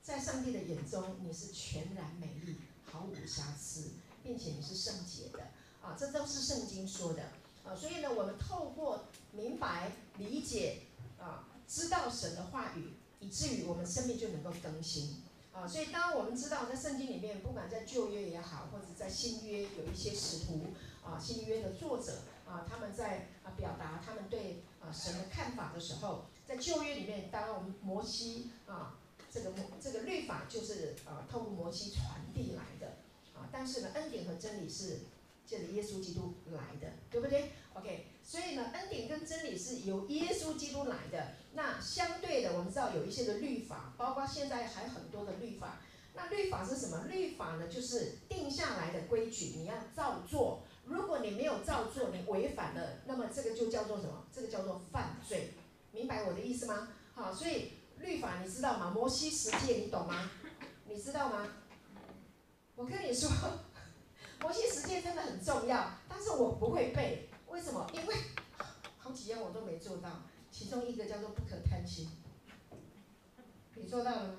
[0.03, 5.39] 在上帝的眼中，你是全然美丽，毫无瑕疵，并且你是圣洁的
[5.81, 5.95] 啊！
[5.97, 7.23] 这都是圣经说的
[7.63, 7.73] 啊！
[7.75, 10.83] 所以呢，我们透过明白、理解
[11.17, 15.23] 啊，知道神的话语，以至于我们生命就能够更新
[15.53, 15.67] 啊！
[15.67, 20.67] 所以，当我们知道在圣经里面，不管在旧约也好，或者在新约有一些使徒
[21.03, 28.99] 啊，新约的作者啊，他们在啊表达他们对啊神的看法的时候，在旧约里面，当我们摩西啊。
[29.31, 29.51] 这个
[29.81, 32.99] 这个律法就是啊，透过摩西传递来的
[33.37, 33.49] 啊。
[33.51, 34.99] 但是呢，恩典和真理是
[35.45, 41.33] 借着耶稣基督来的，对不对？OK，所以呢，恩典跟真理是由耶稣基督来的。
[41.53, 45.77] 那相对的，我们知道有一些的律法，包括现在还很多的律法。
[46.15, 47.05] 那律法是什么？
[47.07, 50.63] 律法呢，就是定下来的规矩，你要照做。
[50.85, 54.25] 如果你没有照做，你违反了，那么这个就叫做什么？
[54.33, 55.53] 这个叫做犯罪。
[55.91, 56.89] 明白我的意思吗？
[57.13, 58.91] 好，所以律法你知道吗？
[58.93, 60.31] 摩西十诫你懂吗？
[60.87, 61.47] 你知道吗？
[62.75, 63.29] 我跟你说，
[64.41, 67.29] 摩西十诫真的很重要，但是我不会背。
[67.55, 67.89] 为什么？
[67.93, 68.15] 因为
[68.97, 72.09] 好几样我都没做到，其中一个叫做不可贪心。
[73.75, 74.35] 你做到了吗？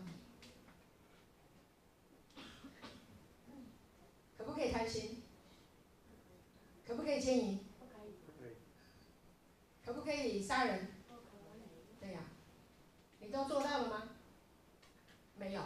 [4.36, 5.22] 可不可以贪心？
[6.86, 7.66] 可不可以经营？
[9.82, 10.88] 可不可以杀人？
[11.98, 12.20] 对呀，
[13.20, 14.10] 你都做到了吗？
[15.36, 15.62] 没有。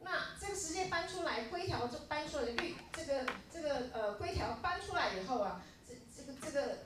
[0.00, 6.78] 那这个十诫搬出来，规条就搬出来的律，这个这个呃规条搬出来以后啊，这这个这个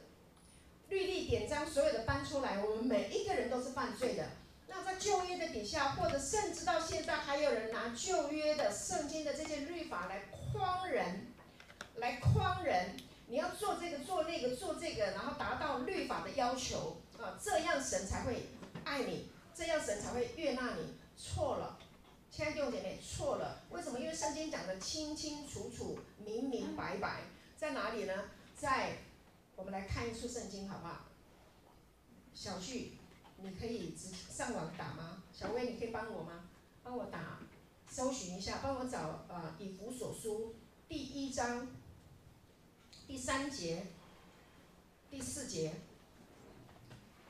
[0.88, 4.24] 律例典章所有的搬出来，我们每一个人都是犯罪的。
[4.68, 11.26] 那在旧约的底下，或者甚至到现在，还有人拿旧约的圣经的这些律法来诓人，
[11.96, 12.94] 来诓人，
[13.26, 18.50] 你要做这个做那个做这个，然后达到律法的要求啊，这样神才会
[18.84, 20.94] 爱你，这样神才会悦纳你。
[21.16, 21.76] 错了。
[22.38, 23.62] 亲爱的弟兄姐妹，错了。
[23.70, 23.98] 为什么？
[23.98, 27.22] 因为圣经讲的清清楚楚、明明白白，
[27.56, 28.14] 在哪里呢？
[28.56, 28.98] 在
[29.56, 31.06] 我们来看一处圣经，好不好？
[32.32, 32.92] 小旭，
[33.38, 35.24] 你可以直上网打吗？
[35.32, 36.44] 小薇，你可以帮我吗？
[36.84, 37.40] 帮我打，
[37.90, 40.54] 搜寻一下，帮我找呃以弗所书
[40.88, 41.66] 第一章
[43.08, 43.84] 第三节、
[45.10, 45.74] 第四节，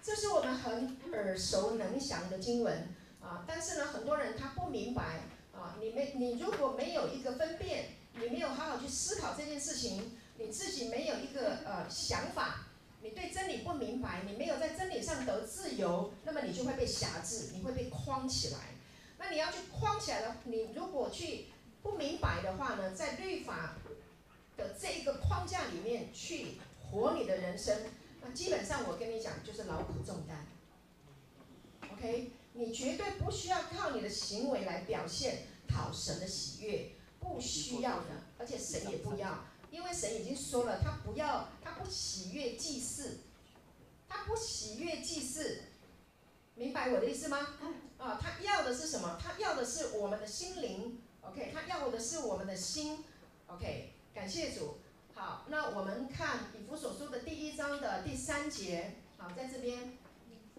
[0.02, 2.86] 这是我们很耳熟能详的经文。
[3.28, 5.20] 啊，但是呢，很多人他不明白
[5.52, 12.66] 啊，你没你如果没有一个分辨，你没有好好去思考这件事情，你自己没有一个呃想法，
[13.02, 18.58] 你对真理不明白，你没有在真理上得自由，那么你就会被辖制，你会被框起来。
[19.18, 21.48] 那你要去框起来了，你如果去
[21.82, 23.74] 不明白的话呢，在律法
[24.56, 27.76] 的这一个框架里面去活你的人生，
[28.22, 30.46] 那基本上我跟你讲就是劳苦重担。
[31.92, 32.30] OK。
[32.58, 36.90] 你绝对不需要靠你的行为来表现讨神的喜悦，
[37.20, 43.20] 不需要的，而且神也不要，因为神已经说了，他不要，他不喜悦祭祀，
[44.08, 45.60] 他不喜悦祭祀，
[46.56, 47.38] 明白我的意思吗？
[47.96, 49.16] 啊，他要的是什么？
[49.22, 53.04] 他要的是我们的心灵，OK，他要的是我们的心
[53.46, 54.78] ，OK，感谢主。
[55.14, 59.96] 好，那我们看以弗所说的第一章的第三节，好，在这边。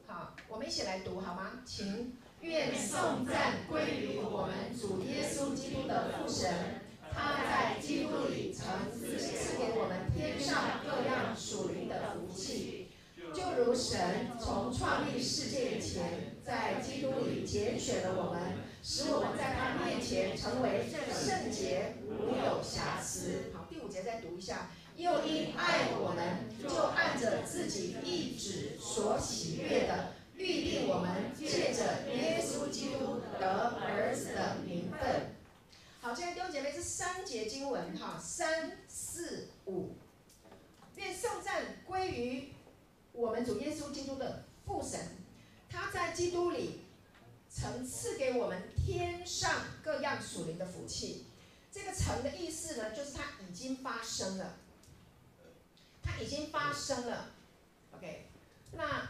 [0.10, 1.62] 好，我们一起来读好吗？
[1.64, 6.82] 请愿颂赞归于我们主耶稣基督的父神，
[7.14, 12.90] 他在基督里曾赐赐给我们天上各样属灵的福气，
[13.36, 18.42] 就如神从创立世界以前，在基督里拣选了我们，
[18.82, 23.52] 使我们在他面前成为圣洁，无有瑕疵。
[23.54, 24.72] 好，第五节再读一下。
[25.00, 33.48] 又因爱我们，就按着自己意旨所喜悦的，预定我们借着耶稣基督得
[33.80, 35.38] 儿子的名分。
[36.02, 39.96] 好，现在弟兄姐妹，这三节经文哈，三四五，
[40.98, 42.54] 愿颂赞归于
[43.14, 45.00] 我们主耶稣基督的父神，
[45.70, 46.82] 他在基督里
[47.50, 49.50] 曾赐给我们天上
[49.82, 51.26] 各样属灵的福气。
[51.72, 54.58] 这个“曾”的意思呢，就是它已经发生了。
[56.22, 57.32] 已经发生了
[57.96, 58.28] ，OK，
[58.72, 59.10] 那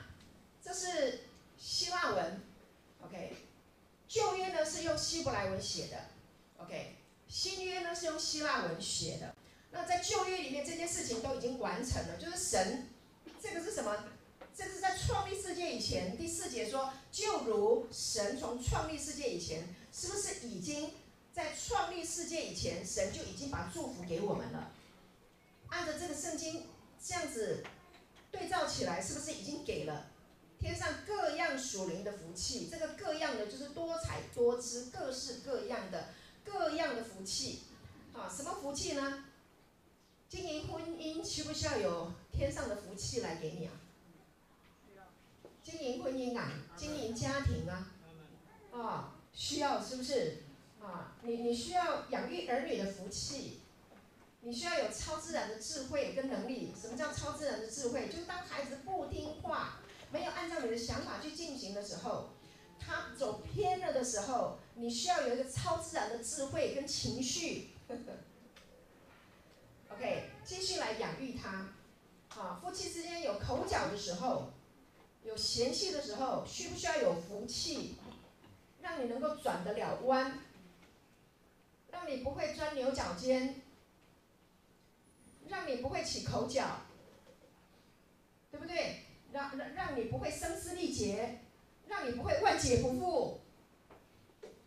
[0.63, 1.21] 这是
[1.57, 2.41] 希腊文
[3.03, 3.33] ，OK，
[4.07, 5.97] 旧约呢是用希伯来文写的
[6.57, 6.95] ，OK，
[7.27, 9.35] 新约呢是用希腊文写的。
[9.71, 12.88] 那在旧约里面，这件事情都已经完成了，就是神，
[13.41, 14.05] 这个是什么？
[14.55, 20.91] 这是在创立世界以前，第四节说，就如神从创立世界以前，是不是已经
[21.33, 24.71] 在创立世界以前，神就已经把祝福给我们了？
[25.69, 26.65] 按照这个圣经。
[27.01, 27.63] 这样子
[28.31, 30.07] 对照起来，是不是已经给了
[30.59, 32.67] 天上各样属灵的福气？
[32.69, 36.09] 这个各样的就是多彩多姿、各式各样的
[36.43, 37.63] 各样的福气。
[38.13, 39.25] 啊，什么福气呢？
[40.27, 43.73] 经营婚姻需不需要有天上的福气来给你啊？
[45.63, 47.91] 经营婚姻啊，经营家庭啊，
[48.71, 50.43] 啊，需要是不是？
[50.81, 53.58] 啊，你你需要养育儿女的福气。
[54.41, 56.73] 你需要有超自然的智慧跟能力。
[56.80, 58.08] 什么叫超自然的智慧？
[58.08, 59.80] 就是当孩子不听话，
[60.12, 62.30] 没有按照你的想法去进行的时候，
[62.80, 67.71] 他走偏了的时候，你需要有一个超自然的智慧跟情绪。
[69.91, 71.73] OK，继续来养育他。
[72.39, 74.54] 啊，夫妻之间有口角的时候，
[75.23, 77.95] 有嫌隙的时候，需不需要有福气，
[78.82, 80.39] 让你能够转得了弯，
[81.91, 83.62] 让你不会钻牛角尖，
[85.49, 86.81] 让你不会起口角，
[88.51, 89.01] 对不对？
[89.31, 91.41] 让让让你不会声嘶力竭，
[91.88, 93.41] 让你不会万劫不复。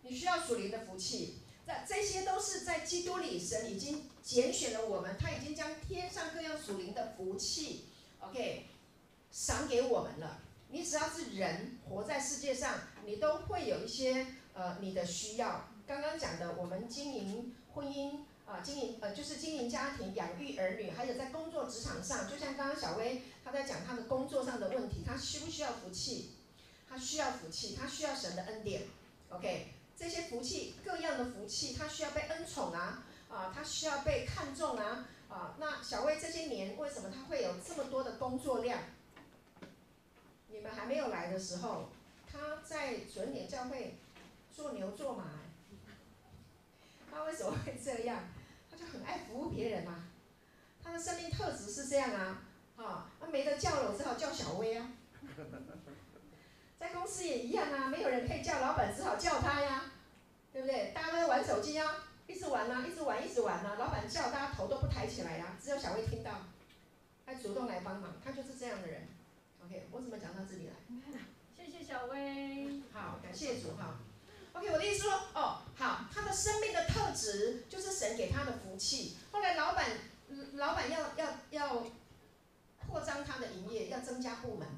[0.03, 7.87] 你需要属灵的福气，这这些都是在基督里，神已经拣选了我们，他已经将天上各样属灵的福气
[8.21, 8.66] ，OK，
[9.31, 10.40] 赏给我们了。
[10.68, 15.68] 你只要是人活在世界上，你都会有一些呃你的需要。
[15.87, 18.21] 刚刚讲的，我们经营婚姻
[18.53, 26.33] 啊、经营呃就是经营家庭、养育儿女，还有在工作职场上，就像刚刚小薇她在讲她的工作上的问题，她需不需要福气？
[26.88, 28.83] 她需要福气，她需要神的恩典
[29.31, 29.69] ，OK。
[29.97, 38.79] 这些福气，各样的福气，她需要被恩宠啊，啊，她需要被看重啊，啊，那小薇这些年为什么她会有这么多的工作量？
[40.49, 41.88] 你们还没有来的时候，
[42.31, 43.97] 他在准点教会
[44.55, 45.25] 做牛做马，
[47.11, 48.25] 他为什么会这样？
[48.83, 50.05] 他就很爱服务别人嘛，
[50.83, 52.42] 他的生命特质是这样啊，
[52.77, 54.88] 啊，那没得叫了，我只好叫小薇啊。
[56.79, 59.92] 在公司也一样啊，没有人可以叫老板，只好叫他呀，
[60.53, 60.90] 对不对？
[60.92, 63.77] 大家都在玩手机啊，一直玩啊，一直玩，一直玩啊。
[63.79, 66.33] 老板叫，大家头都不抬起来呀，只有小薇听到，
[67.25, 69.07] 他主动来帮忙，他就是这样的人。
[69.64, 70.73] OK，我怎么讲到这里来？
[71.55, 72.83] 谢谢小薇。
[72.92, 74.01] 好，感谢主哈。
[74.55, 79.16] OK，我的意思说，哦，好，他的生命的特质就是神给他的福气。
[79.33, 79.90] 后来老板，
[80.53, 81.85] 老板要要要
[82.87, 84.68] 扩张他的营业，要增加部门。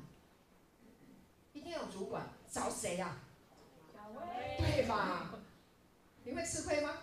[1.53, 3.19] 一定要有主管，找谁呀？
[4.57, 5.35] 对吧？
[6.25, 7.03] 你会吃亏吗？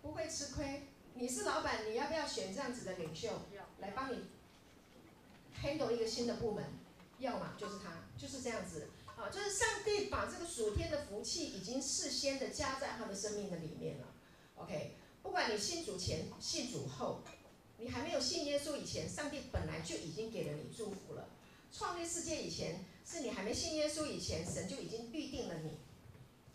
[0.00, 0.88] 不会吃亏。
[1.12, 3.28] 你是老板，你要不要选这样子的领袖
[3.80, 4.24] 来帮你
[5.62, 6.64] handle 一个新的部门？
[7.18, 14.06] 要么就是他，就是这样子啊，就是上帝把这个属天的福气已经事先的加在他的生命的里面了。
[14.56, 17.22] OK，不管你信主前、信主后，
[17.78, 21.28] 你还没有信耶稣以前，上帝本来就已经给了你祝福了。
[21.72, 22.84] 创立世界以前。
[23.06, 25.72] 是你还没信耶稣以前，神就已经预定了你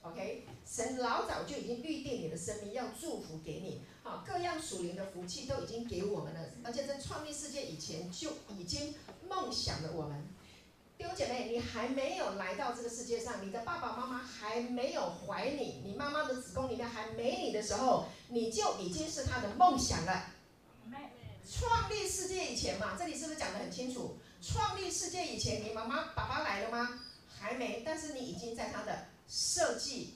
[0.01, 0.47] ，OK？
[0.65, 8.95] 神老早就已经预定你的生命，要祝福给你，好，各样属灵的福气都已经给我们了，而且在创立世界以前就已经
[9.27, 10.27] 梦想了我们。
[10.99, 20.25] 弟兄姐妹，你还没有来到这个世界上，你的爸爸妈妈还没有怀你，你妈妈的子宫里面还没你的时候，你就已经是他的梦想了。
[21.49, 24.17] 创立世界以前嘛，这里是不是讲得很清楚？
[24.41, 26.99] 创立世界以前，你妈妈、爸爸来了吗？
[27.39, 30.15] 还没，但是你已经在他的设计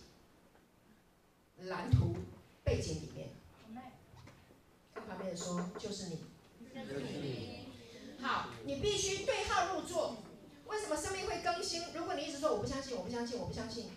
[1.60, 2.13] 蓝图
[2.65, 3.30] 背景里面。
[4.93, 6.26] 跟旁边人说，就是你。
[6.76, 7.67] 就是你。
[8.22, 10.17] 好，你必须对号入座。
[10.73, 11.83] 为什么生命会更新？
[11.93, 13.91] 如果你一直说我不相信，我不相信，我不相信，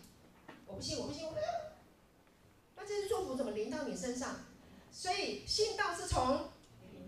[0.67, 1.49] 我不信，我不信，我不信，
[2.77, 4.37] 那这些祝福怎么临到你身上？
[4.93, 6.51] 所以信道是从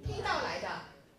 [0.06, 0.68] 听道来的，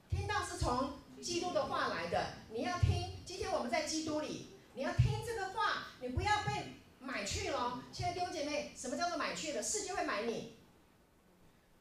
[0.09, 0.99] 听道是从。
[1.21, 3.12] 基督的话来的，你要听。
[3.25, 7.83] 今天我们在基督里，你要听这个话，你不要被买去了。
[7.91, 9.62] 亲爱的弟兄姐妹，什么叫做买去了？
[9.62, 10.55] 世界会买你，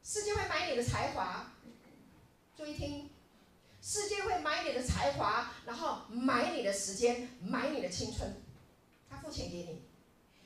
[0.03, 1.53] 世界会买你的才华。
[2.57, 3.09] 注意听，
[3.81, 8.41] 世界会买你的才华，然后买你的时间，买你的青春。
[9.09, 9.81] 他付钱给你，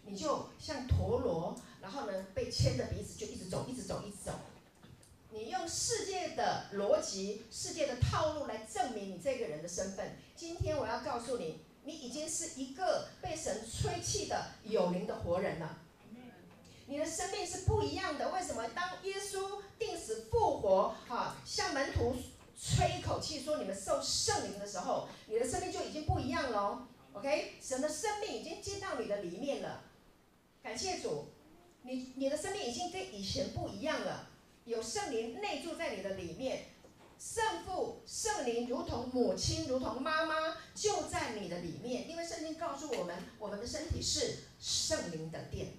[0.05, 4.31] 你就像陀螺，然后呢被牵着鼻子就一直走，一直走，一直走。
[5.31, 10.15] 你用世界的逻辑、世界的套路来证明你这个人的身份。
[10.35, 15.79] 今天我要告诉你，你已经是一个被神吹气的有灵的活人了。
[16.85, 18.29] 你的生命是不一样的。
[18.29, 18.67] 为什么？
[18.75, 22.15] 当耶稣定死复活，哈，向门徒
[22.65, 26.87] 吹一口气说你们受圣灵的时候，你的生命就已经不一样了。
[27.11, 29.83] OK，神的生命已经进到你的里面了。
[30.63, 31.25] 感谢主，
[31.81, 34.29] 你你的生命已经跟以前不一样了。
[34.63, 36.67] 有圣灵内住在你的里面，
[37.19, 42.09] 圣父、圣灵如同母亲，如同妈妈，就在你的里面。
[42.09, 45.73] 因为圣经告诉我们，我们的身体是圣灵的殿，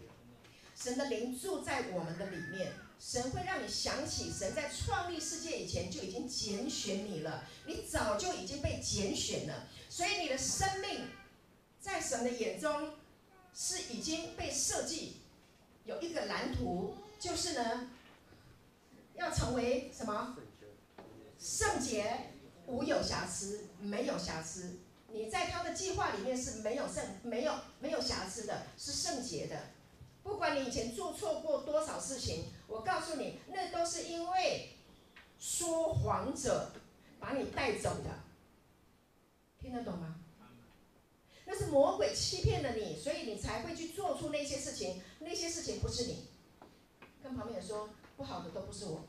[0.76, 2.74] 神的灵住在我们的里面。
[2.98, 9.68] 神会让你想起，神在创立世界以前就已经拣选你了，你早就已经被拣选了。
[9.88, 11.08] 所以你的生命
[11.80, 12.94] 在神的眼中
[13.54, 15.16] 是已经被设计，
[15.84, 17.90] 有一个蓝图，就是呢。
[19.16, 20.36] 要成为什么？
[21.38, 22.32] 圣洁，
[22.66, 24.76] 无有瑕疵，没有瑕疵。
[25.12, 29.56] 你在他的计划里面是没有圣、没有没有瑕疵的，是圣洁的。
[30.24, 34.70] 不管你以前做错过多少事情，我告诉你，那都是因为
[35.38, 36.72] 说谎者
[37.20, 38.10] 把你带走的。
[39.60, 40.16] 听得懂吗？
[41.46, 45.02] 那是魔鬼欺骗了你，所以你才会去做出那些事情。
[45.20, 46.28] 那些事情不是你。
[47.22, 49.04] 跟旁边人说，不好的都不是我。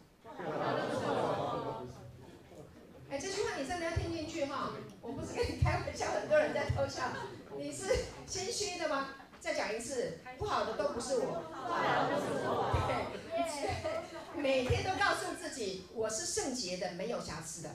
[3.10, 4.74] 哎，这句话你真的要听进去哈！
[5.02, 7.10] 我不是跟你开玩笑，很多人在偷笑。
[7.58, 9.16] 你是心虚的吗？
[9.46, 11.44] 再讲一次，不好的都不是我。
[13.30, 17.70] 对，每天都告诉自己，我是圣洁的，没有瑕疵的。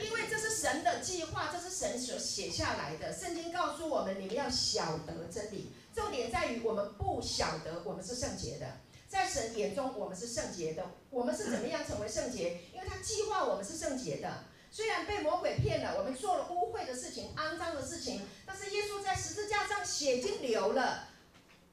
[0.00, 3.12] 因为这是神的计划，这是神所写下来的。
[3.12, 5.72] 圣经告诉我们，你们要晓得真理。
[5.94, 8.66] 重点在于我们不晓得我们是圣洁的，
[9.06, 10.84] 在神眼中我们是圣洁的。
[11.10, 12.58] 我们是怎么样成为圣洁？
[12.74, 14.28] 因为他计划我们是圣洁的。
[14.74, 21.08] 虽然被魔鬼骗了，我们做了污秽的事情、肮脏的事情，但是耶稣在十字架上血已经流了，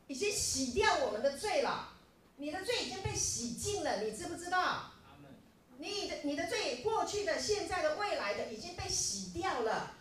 [0.07, 1.93] 已经洗掉我们的罪了。
[2.35, 4.91] 你的罪已经被洗净了，你知不知道？
[5.77, 9.93] 你的你的罪，过去的、现在的、未来的，已经被洗掉了，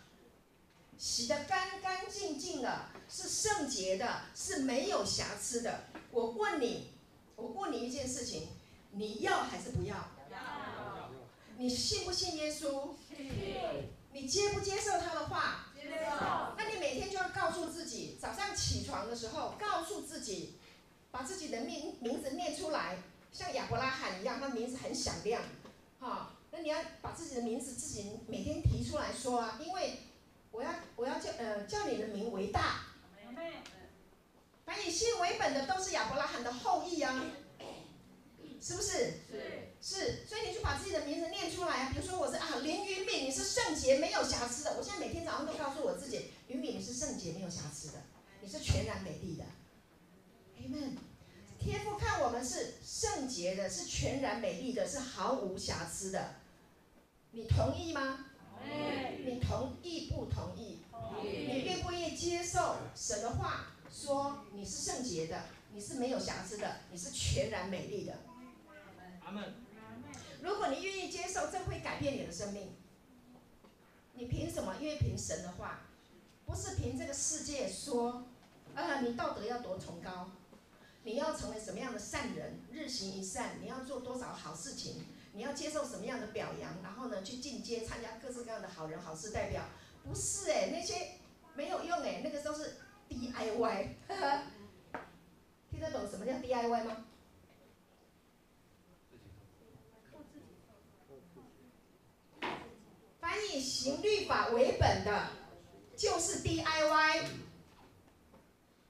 [0.98, 5.84] 洗得干干净净的，是圣洁的，是没有瑕疵的。
[6.10, 6.90] 我问你，
[7.36, 8.48] 我问你一件事情，
[8.90, 10.17] 你要还是不要？
[11.58, 11.62] 要。
[11.62, 12.90] 你信不信耶稣？
[13.08, 13.26] 信。
[14.12, 15.66] 你接不接受他的话？
[15.74, 16.54] 接受。
[16.56, 20.54] 那你每天就要告诉自己，早上起床的时候，告诉自己，
[21.10, 22.98] 把自己的名名字念出来，
[23.32, 25.42] 像亚伯拉罕一样，他名字很响亮。
[26.00, 29.98] 哈、哦，那你要把自己的名字自己每天提出来说啊，因为
[30.50, 32.84] 我要我要叫呃叫你的名为大。
[34.64, 37.24] 凡以信为本的都是亚伯拉罕的后裔啊，
[38.60, 38.88] 是不是？
[39.30, 39.67] 是。
[39.80, 41.90] 是，所以你就把自己的名字念出来啊。
[41.92, 44.76] 比如说我是啊林云敏，你是圣洁没有瑕疵的。
[44.76, 48.02] 我现在每天早上都告诉我自己，云敏你是圣洁没有瑕疵的，
[48.40, 49.44] 你是全然美丽的。
[50.60, 50.98] Amen。
[51.58, 56.34] 天父看我们是圣洁的，是全然美丽的，是毫无瑕疵的。
[57.30, 58.26] 你同意吗？
[59.24, 60.80] 你同意不同意？
[61.22, 65.40] 你愿不愿意接受神的话，说你是圣洁的，
[65.72, 68.14] 你是没有瑕疵的，你是全然美丽的。
[69.24, 69.54] 阿门。
[70.42, 72.72] 如果你愿意接受，这会改变你的生命。
[74.14, 74.76] 你凭什么？
[74.80, 75.80] 因为凭神的话，
[76.46, 78.24] 不是凭这个世界说，
[78.74, 80.30] 啊，你道德要多崇高。
[81.04, 82.60] 你要成为什么样的善人？
[82.70, 85.04] 日行一善，你要做多少好事情？
[85.32, 86.82] 你要接受什么样的表扬？
[86.82, 89.62] 然后呢，去进阶参加各式各样的好人好事代表？
[90.04, 91.12] 不是哎，那些
[91.54, 92.76] 没有用哎，那个都是
[93.08, 93.88] DIY。
[95.70, 97.04] 听得懂什么叫 DIY 吗？
[103.20, 105.28] 凡以行律法为本的，
[105.96, 107.24] 就是 DIY。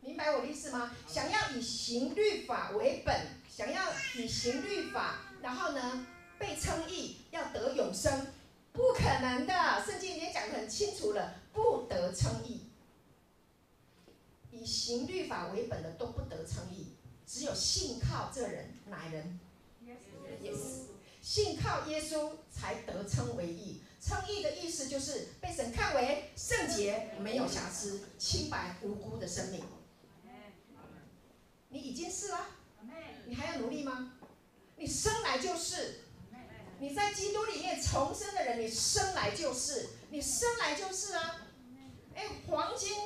[0.01, 0.95] 明白我的意思吗？
[1.07, 3.15] 想要以行律法为本，
[3.51, 6.07] 想要以行律法，然后呢
[6.39, 8.27] 被称义，要得永生，
[8.73, 9.53] 不可能的。
[9.85, 12.63] 圣经已经讲得很清楚了，不得称义。
[14.51, 16.95] 以行律法为本的都不得称义，
[17.27, 19.39] 只有信靠这人，哪人
[19.85, 20.57] ？Yes，, yes.
[21.21, 23.83] 信靠耶稣才得称为义。
[24.01, 29.63] 称义的意思就是被神看为圣洁，没有瑕疵，清白无辜的生命。
[31.71, 32.47] 你已经是了，
[33.27, 34.13] 你还要努力吗？
[34.77, 36.05] 你生来就是，
[36.79, 41.49] 你在基督里面重生的人，你生来就是，你生来就是啊！
[42.15, 42.97] 哎，黄金，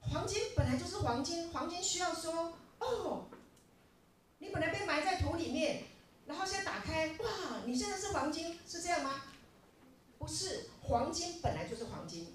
[0.00, 3.26] 黄金本来就是黄金，黄金需要说哦，
[4.38, 5.82] 你本来被埋在土里面，
[6.26, 9.22] 然后现在打开，哇，你现在是黄金，是这样吗？
[10.18, 12.34] 不是，黄金本来就是黄金，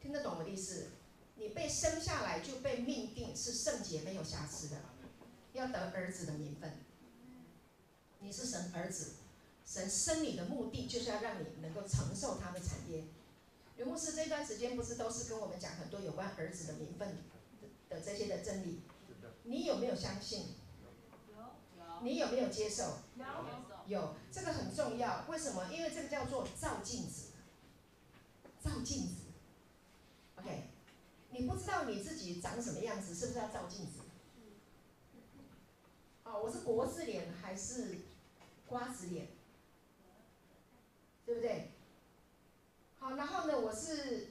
[0.00, 0.88] 听得懂我的意思？
[1.36, 4.76] 你被生下来就被命定是圣洁没有瑕疵的，
[5.52, 6.72] 要得儿子的名分。
[8.20, 9.14] 你是神儿子，
[9.66, 13.04] 神生你的目的就是要让你能够承受他的产业。
[13.76, 17.18] 刘牧师这段时间不是都是跟我们讲很多有关儿子的名分
[17.88, 18.82] 的这些的真理？
[19.42, 20.54] 你有没有相信？
[22.02, 22.98] 你有没有接受？
[23.86, 25.24] 有，这个很重要。
[25.28, 25.72] 为什么？
[25.72, 27.32] 因为这个叫做照镜子，
[28.62, 29.14] 照镜子。
[30.36, 30.70] OK。
[31.36, 34.02] 你不知道你自己长什么样子，是不是要照镜子？
[36.22, 37.98] 哦，我是国字脸还是
[38.68, 39.26] 瓜子脸？
[41.26, 41.72] 对不对？
[43.00, 44.28] 好，然后呢，我是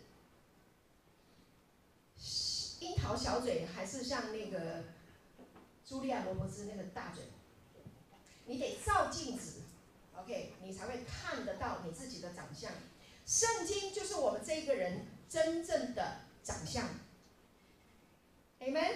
[2.80, 4.86] 樱桃小嘴还是像那个
[5.86, 7.26] 茱莉亚罗伯兹那个大嘴？
[8.46, 9.62] 你得照镜子
[10.16, 12.72] ，OK，你才会看得到你自己的长相。
[13.26, 16.18] 圣经就是我们这一个人真正的。
[16.46, 16.90] 长相
[18.60, 18.96] ，Amen，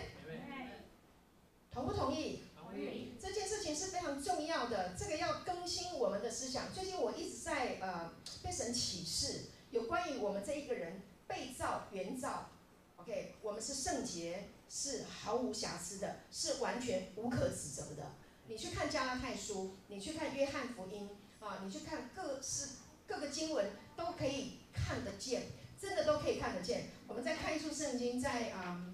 [1.72, 2.44] 同不同意？
[2.60, 3.14] 同意。
[3.22, 4.08] 这件事情是非常。
[4.08, 6.72] 常重要的，这个要更新我们的思想。
[6.74, 12.50] 最近我一直在呃被神启示，有关于我们这一个人被造原造
[12.96, 18.14] ，OK，我们是圣洁，是毫无瑕疵的，是完全无可指责的。
[18.48, 22.70] 你去看加拉太书，你去看约翰福音啊，你去看各式
[23.06, 25.48] 各个经文都可以看得见，
[25.80, 26.90] 真的都可以看得见。
[27.08, 28.94] 我们再看一处圣经，在啊，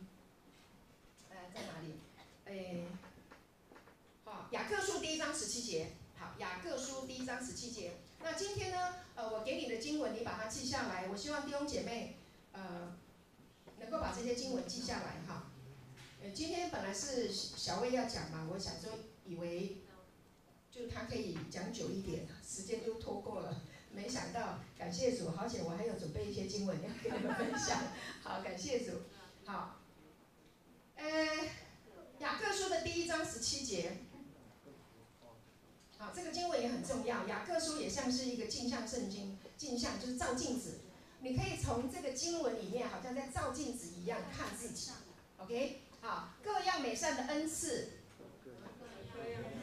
[1.29, 1.99] 呃，在哪里？
[2.45, 2.85] 哎。
[4.49, 7.93] 雅各书第一章十七节，好，雅各书第一章十七节。
[8.21, 11.07] 那今天呢，呃，我给你的经文，你把它记下来。
[11.07, 12.17] 我希望弟兄姐妹，
[12.51, 12.95] 呃，
[13.79, 15.51] 能够把这些经文记下来哈。
[16.21, 18.91] 呃，今天本来是小薇要讲嘛，我想说
[19.33, 19.77] 以为，
[20.71, 23.63] 就他可以讲久一点，时间就拖过了。
[23.91, 27.81] 没想到，感谢主，好险我还有准备一些经文要跟你们分享。
[28.21, 28.91] 好，感谢主。
[29.45, 29.81] 好，
[30.95, 31.05] 呃，
[32.19, 33.97] 雅各书的第一章十七节。
[35.97, 37.27] 好，这个经文也很重要。
[37.27, 40.79] 雅各书也像是一个镜像圣经，镜像就是照镜子。
[41.21, 44.91] 你可以从这个经文里面，好像在照镜子一样看自己。
[45.37, 47.91] OK，好，各样美善的恩赐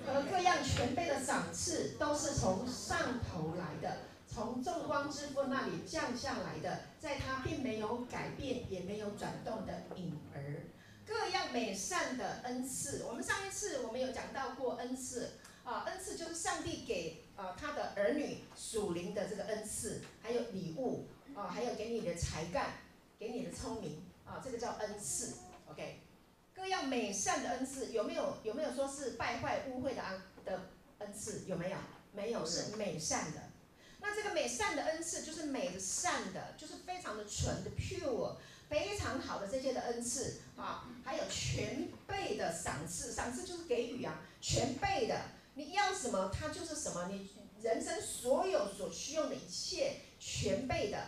[0.06, 10.66] 和各样全备的赏赐，都是从上头来的，从众光之父那里降下来的，在他并没有改变，也没有转动的影儿。
[11.06, 15.32] 各样美善的恩赐，我们上一次我们有讲到过恩赐。
[15.62, 22.72] 啊，恩赐就是上帝给啊他的儿女属灵的这个恩赐，还有礼物啊，还有给你的才干，
[23.18, 25.34] 给你的聪明啊，这个叫恩赐。
[25.70, 26.00] OK，
[26.60, 28.36] 各样美善的恩赐有没有？
[28.42, 30.60] 有没有说是败坏污秽的恩的
[30.98, 31.44] 恩赐？
[31.46, 31.76] 有没有？
[32.12, 33.40] 没有，是美善的。
[33.98, 38.36] 那这个美善的恩赐就是美的善的，就是非常的纯的 pure，
[38.68, 45.18] 非常好的这些的恩赐啊，还有全备的赏赐，赏赐就是给予啊，全备的。
[45.54, 47.08] 你要什么，它就是什么。
[47.08, 47.30] 你
[47.62, 50.98] 人生所有所需用的一切，全备的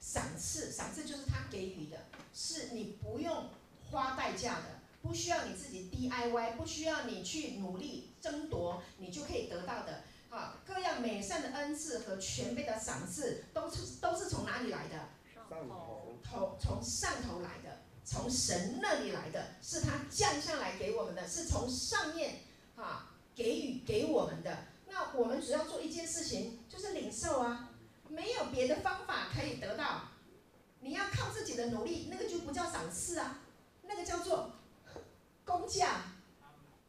[0.00, 1.96] 赏赐，赏赐就是他给予的，
[2.34, 3.50] 是你不用
[3.88, 4.75] 花代价的，
[5.06, 10.02] 不需要你自己 DIY，不需要你去努力争夺，你就可以得到的。
[10.30, 14.96] 啊，各样美善的恩赐和全备的赏赐，都是都是从哪里来的？
[15.48, 22.40] 上头，头从上头来的，从神那里来的，是他降下来给我们的，是从上面
[22.74, 23.12] 啊。
[23.36, 27.68] 给予给我们的，那我们只要做一件事情，就是领受啊，
[28.08, 30.08] 没有别的方法可以得到。
[30.80, 33.40] 你要靠自己的努力，那个就不叫赏赐啊，
[33.82, 34.52] 那个叫做
[35.46, 36.02] 工价。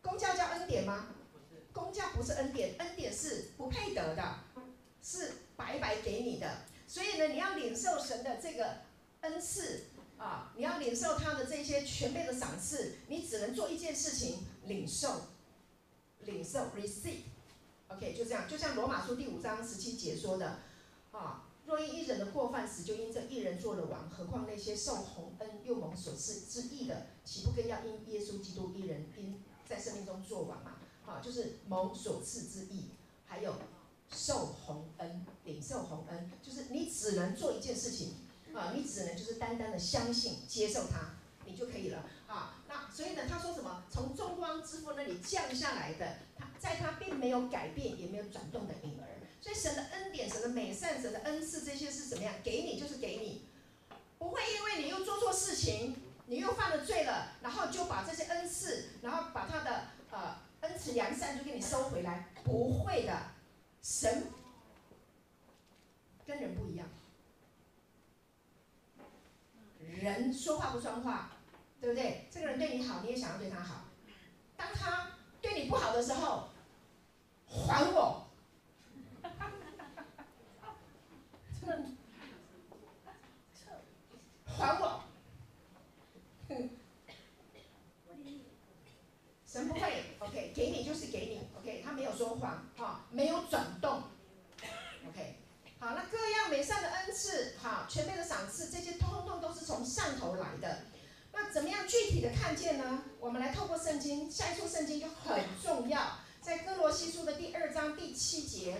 [0.01, 1.07] 工价叫恩典吗？
[1.71, 4.39] 工价不是恩典，恩典是不配得的，
[5.01, 6.63] 是白白给你的。
[6.87, 8.77] 所以呢，你要领受神的这个
[9.21, 9.83] 恩赐
[10.17, 15.21] 啊，你要领受他的这些全备的赏赐，你只能做一件事情，领受。
[16.21, 20.59] 领受 receive，OK，就这样，就像罗马书第五章十七节说的，
[21.11, 30.77] 啊，若因一人的过犯死，就因这一人做了王，何况那些受洪恩又蒙所赐之义的，岂不更要因耶稣基督一人因在生命中做王嘛？
[31.05, 32.91] 啊，就是蒙所赐之义，
[33.25, 33.53] 还有
[34.09, 38.13] 受洪恩，领受洪恩，就是你只能做一件事情，
[38.55, 41.15] 啊，你只能就是单单的相信接受他，
[41.45, 42.05] 你就可以了。
[42.27, 43.83] 啊，那所以呢，他说什么？
[43.91, 49.16] 从众光之父那里降下来的，他在他并没有改变，也没有转动的影儿。
[49.41, 52.33] 所以神的恩典、神的美善、神的恩赐，这些是怎么样？
[52.43, 53.45] 给你就是给你，
[54.17, 63.31] 不会因为你又做错事情，你又犯了罪了，然后就把这些恩赐，然后把他的呃恩慈良善就给你收回来，不会的。
[63.81, 64.27] 神
[66.25, 66.87] 跟人不一样，
[69.79, 71.31] 人说话不算话。
[71.79, 72.27] 对不对？
[72.31, 73.85] 这个人对你好，你也想要对他好。
[74.55, 76.49] 当他对你不好的时候，
[77.67, 78.26] 还我。
[84.45, 85.03] 还我。
[89.45, 94.03] 神不会，OK，给你就是给你，OK，他没有说谎，哈、没有转动
[95.07, 95.35] ，OK，
[95.79, 100.85] 好，那各样美善的恩赐，好，全面的赏赐，这些通通都是从上头来的。
[101.31, 103.03] 那怎么样具体的看见呢？
[103.19, 108.79] 我们来透过圣经，下一处圣经就很重要，在哥罗西书的第二章第七节，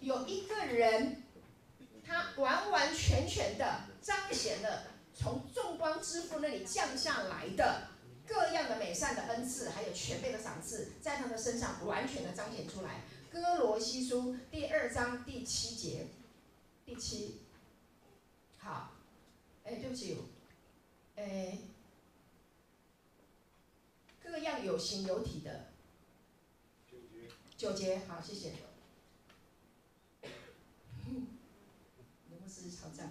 [0.00, 1.22] 有一个人，
[2.04, 4.84] 他完完全全的彰显了
[5.14, 7.88] 从众光之父那里降下来的
[8.26, 13.02] 各样的美善的恩赐，还有全备的赏赐，在他的身上完全的彰显出来。
[13.30, 16.08] 哥罗西书第二章第七节，
[16.84, 17.42] 第七，
[18.58, 18.92] 好，
[19.64, 20.18] 哎，对不起，
[21.16, 21.58] 哎。
[24.30, 25.68] 各样有形有体的，
[27.56, 28.52] 九节，好，谢谢。
[30.22, 30.30] 刘
[32.38, 33.10] 牧师挑战。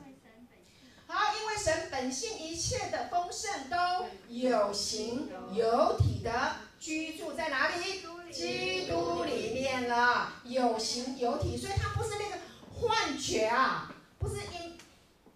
[1.08, 6.32] 好，因为神本性一切的丰盛都有形有体的
[6.80, 8.06] 居住在哪里？
[8.32, 12.38] 基督里面了，有形有体，所以它不是那个
[12.74, 14.78] 幻觉啊，不是 in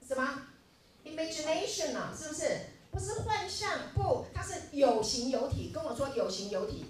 [0.07, 0.43] 什么
[1.03, 2.59] imagination 啊，是不是？
[2.91, 5.69] 不是幻象，不，它是有形有体。
[5.73, 6.85] 跟我说有形有体。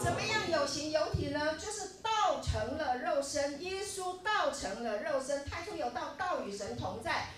[0.00, 1.58] 什么样有形有体呢？
[1.58, 5.44] 就是道成了肉身，耶稣道成了肉身。
[5.44, 7.30] 太初有道，道与神同在，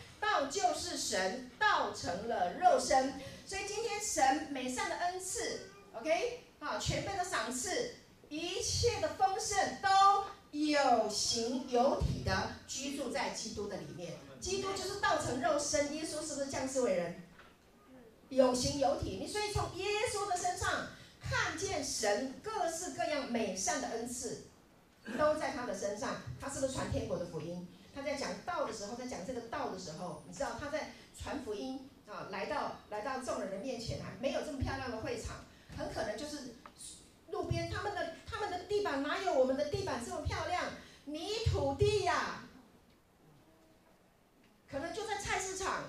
[0.44, 3.14] 就是神，道成了肉身。
[3.46, 7.94] 所以今天神美善的恩赐，OK，好，全备的赏赐，
[8.28, 9.88] 一切的丰盛都
[10.50, 14.14] 有形有体的居住在基督的里面。
[14.40, 17.22] 基督就是道成肉身，耶稣是不是降世为人？
[18.28, 20.88] 有形有体，你所以从耶稣的身上
[21.20, 24.42] 看见神各式各样美善的恩赐，
[25.16, 26.16] 都在他的身上。
[26.40, 27.66] 他是不是传天国的福音？
[27.96, 35.36] 他在讲道的时候，在讲这个道的时候，你知道他在传福音啊，来到来到众人的面前啊，没有这么漂亮的会场，
[35.78, 36.54] 很可能就是
[37.30, 40.64] 路边他们的他们的地板哪有我们的地板这么漂亮？
[41.06, 42.44] 泥土地呀、
[44.70, 45.84] 可能就在菜市场。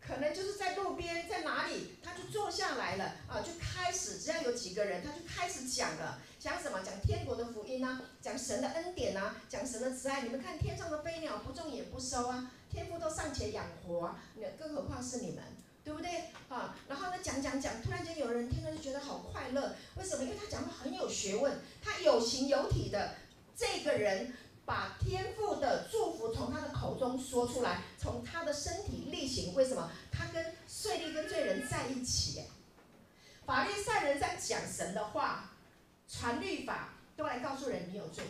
[0.00, 6.18] 可能就是在路边，在哪里，他就坐下来了啊，就开始，只要有几个人，他就开始讲了，
[6.48, 6.80] 讲什么？
[6.82, 10.22] 讲天国的福音啊，讲神的恩典啊，讲神的慈爱。
[10.22, 14.16] 你们看天上的飞鸟，不种也不收啊，天父都尚且养活啊，
[14.58, 15.44] 更何况是你们，
[15.84, 16.08] 对不对？
[16.48, 20.24] 啊，然后呢，讲讲讲，突然间有人听了就觉得好快乐，为什么？
[20.24, 23.16] 因为他讲的很有学问，他有形有体的
[23.54, 24.32] 这个人。
[24.64, 29.54] 把天父的祝福从他的口中说出来，从他的身体力行。
[29.54, 29.90] 为什么？
[30.12, 32.42] 他跟税吏跟罪人在一起，
[33.46, 35.52] 法律赛人在讲神的话，
[36.08, 38.24] 传律法，都来告诉人你有罪，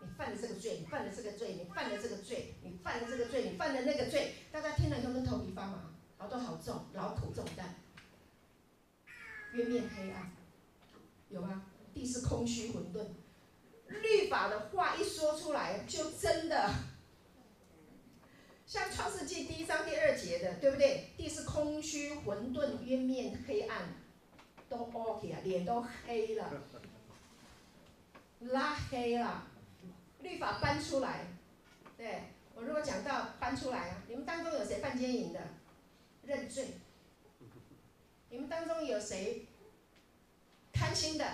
[0.00, 4.34] 你犯了这个罪，你犯了这个罪，你犯了这个罪，你犯了这个罪，你犯了那个罪。
[4.50, 7.76] 大家听了以后都头皮发麻，然后都好重，劳苦重担，
[9.52, 10.32] 渊面黑暗，
[11.28, 11.66] 有吗？
[11.94, 13.06] 地是空虚混沌。
[13.86, 16.68] 律法的话一说出来，就真的
[18.66, 21.10] 像创世纪第一章第二节的，对不对？
[21.16, 23.94] 地是空虚、混沌、渊面、黑暗，
[24.68, 26.50] 都 OK 啊，脸都黑了，
[28.50, 29.48] 拉黑了。
[30.20, 31.26] 律法搬出来，
[31.96, 32.22] 对，
[32.54, 35.40] 我如果讲到搬出来啊，你们当中有谁犯奸淫的？
[36.24, 36.68] 认罪。
[38.30, 39.46] 你们当中有谁
[40.72, 41.26] 贪心的？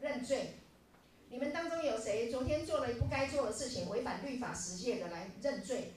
[0.00, 0.58] 认罪。
[1.30, 5.94] 你们当中有谁昨天做了不该做的事情，违反律法十诫的来认罪？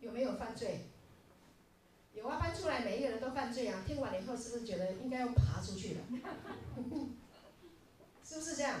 [0.00, 0.80] 有没有犯罪？
[2.14, 3.84] 有啊，搬出来，每一个人都犯罪啊！
[3.86, 6.00] 听完了以后，是不是觉得应该要爬出去了？
[8.36, 8.80] 是不是这样？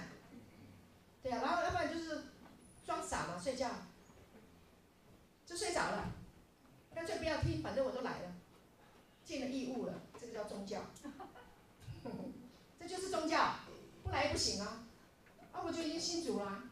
[1.22, 2.24] 对啊，然后要不然就是
[2.84, 3.70] 装傻嘛，睡觉，
[5.44, 6.12] 就睡着了，
[6.94, 8.32] 干脆不要听，反正我都来了，
[9.24, 10.82] 尽了义务了，这个叫宗教，
[12.78, 13.56] 这就是宗教，
[14.04, 14.86] 不来不行啊！
[15.52, 16.62] 啊，我就已经信主了。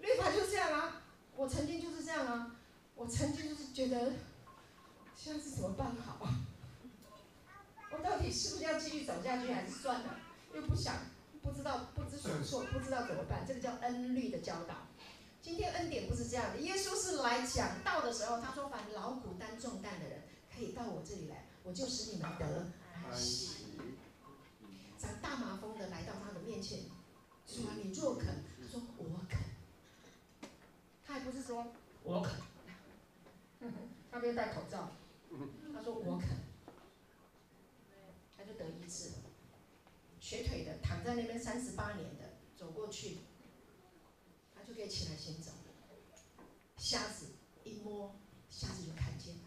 [0.00, 1.02] 律法就是这样啊，
[1.36, 2.56] 我曾经就是这样啊，
[2.94, 4.12] 我曾经就是觉得，
[5.16, 6.26] 现在是怎么办好？
[7.92, 10.20] 我到底是不是要继续走下去，还是算了？
[10.54, 10.94] 又不想，
[11.42, 13.44] 不知道，不知所措，不知道怎么办。
[13.46, 14.74] 这个叫恩律的教导。
[15.40, 20.22] 今天恩典不是这样的，耶稣是来讲道的时候，他说：“凡劳苦担重担的人，
[20.54, 22.66] 可以到我这里来，我就使你们得
[23.08, 23.56] 安息。”
[24.98, 26.80] 长大麻风的来到他的面前，
[27.46, 29.40] 说：“你若肯。”他说：“我肯。”
[31.06, 31.66] 他还不是说
[32.04, 32.34] “我肯”，
[34.12, 34.90] 他没有戴口罩。
[35.74, 36.28] 他说：“我肯。”
[38.36, 39.14] 他就得医治了。
[40.30, 43.18] 瘸腿的躺在那边三十八年的走过去，
[44.54, 45.50] 他就可以起来行走。
[46.76, 47.26] 瞎子
[47.64, 48.14] 一摸，
[48.48, 49.40] 瞎子就看见了。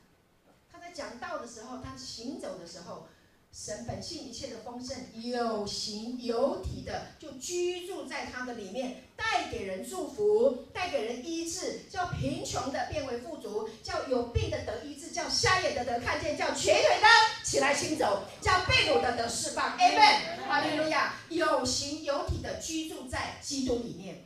[0.69, 3.07] 他在讲道的时候，他行走的时候。
[3.53, 17.07] 神本性一切的丰盛，有形有体的就居住在他的里面，带给人祝福，带给人医治，叫贫穷的变为富足，叫有病的得医治，叫瞎眼的得看见，叫瘸腿的
[17.43, 19.77] 起来行走，叫被掳的得释放。
[19.77, 21.13] Amen，哈利路亚！
[21.29, 24.25] 有形有体的居住在基督里面。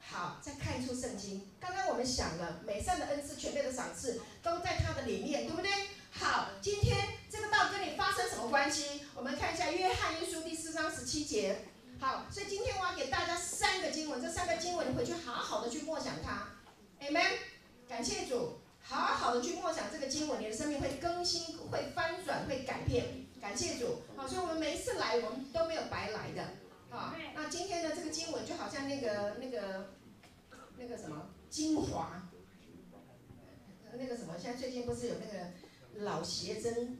[0.00, 1.46] 好，再看一出圣经。
[1.60, 5.70] 刚刚我们想了，美善的恩赐、全备的赏赐都在他的里面，对不对？
[6.10, 6.96] 好，今天
[7.30, 9.02] 这个道跟你发生什么关系？
[9.14, 11.58] 我们看一下《约翰一书》第四章十七节。
[12.00, 16.48] 好，所以今天我要给大家三个经文，这三个经文你回去好好的去默想它。
[17.04, 17.32] Amen，
[17.86, 23.26] 感谢主，好好的去默想这个经文，你的生命会更新、会翻转、会改变。
[23.40, 24.02] 感谢主。
[24.16, 26.44] 好，所以我们每一次来，我们都没有白来的。
[26.88, 29.90] 好，那今天的这个经文就好像那个那个
[30.78, 32.28] 那个什么精华，
[33.92, 35.50] 那个什么，现在最近不是有那个
[36.00, 36.98] 老邪针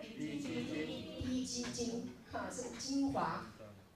[0.00, 3.46] 滴鸡精，哈，是精华，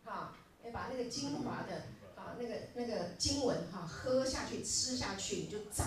[0.04, 1.84] 哈，要把那个精华的
[2.16, 5.86] 啊那个那个经文哈喝下去吃下去你就长。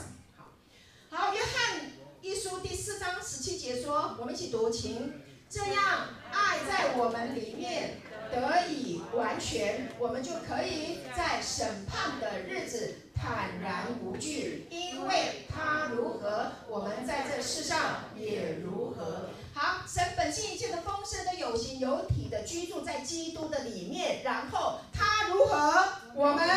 [1.09, 5.11] 好，约翰一书第四章十七节说，我们一起读，请
[5.49, 7.99] 这样爱在我们里面
[8.31, 19.29] 得以完全，我们就可以在审判的日子坦然无惧，因为他如何，我们在这世上也如何。
[19.53, 26.47] 好，神本性一切的丰盛的有形有体的居住在基督的里面，然后他如何，我们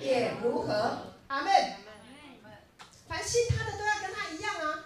[0.00, 0.98] 也如何。
[1.26, 1.52] 阿门。
[3.08, 4.84] 凡信他的都要跟他一样啊！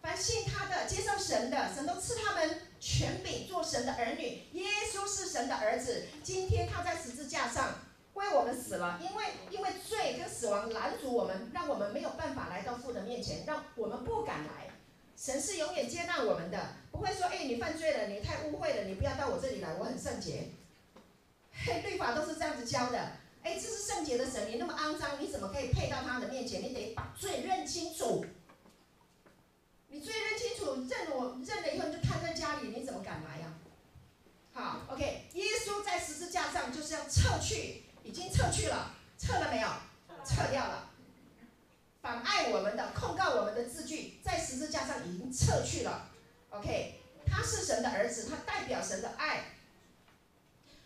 [0.00, 4.42] 凡信他的、接受神的，神都赐他们权柄做神的儿女。
[4.52, 7.74] 耶稣是神的儿子，今天他在十字架上
[8.14, 14.70] 为我们死了，因为因为罪跟死亡拦阻我们，让我们没有办法来到父的面前，让我们不敢来。
[15.16, 20.48] 神是永远接纳我们的，不会说：“哎，你犯罪了，你太污秽了，你不要到我这里来，我很圣洁。”
[21.54, 22.98] 嘿，律法都是这样子教的。
[23.42, 26.62] 哎，这是圣洁的神，你那么肮脏，你怎么可以配到他的面前？
[26.62, 28.24] 你得把罪认清楚。
[29.88, 33.52] 你罪认清楚，认我认了以后，你就瘫在家里，你怎么敢来呀、
[34.54, 34.82] 啊？
[34.86, 39.68] 好，OK，耶稣在十字架上就是要撤去，已经撤去了，撤了没有？
[40.24, 40.90] 撤掉了。
[42.00, 46.10] 妨碍我们的、控告我们的字句，在十字架上已经撤去了。
[46.50, 49.56] OK，他是神的儿子，他代表神的爱，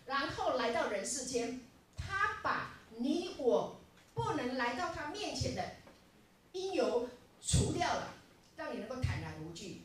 [0.06, 1.60] 然后来到人世间。
[1.96, 3.80] 他把你我
[4.14, 5.62] 不能来到他面前的
[6.52, 7.08] 因由
[7.40, 8.14] 除掉了，
[8.56, 9.82] 让你能够坦然无惧。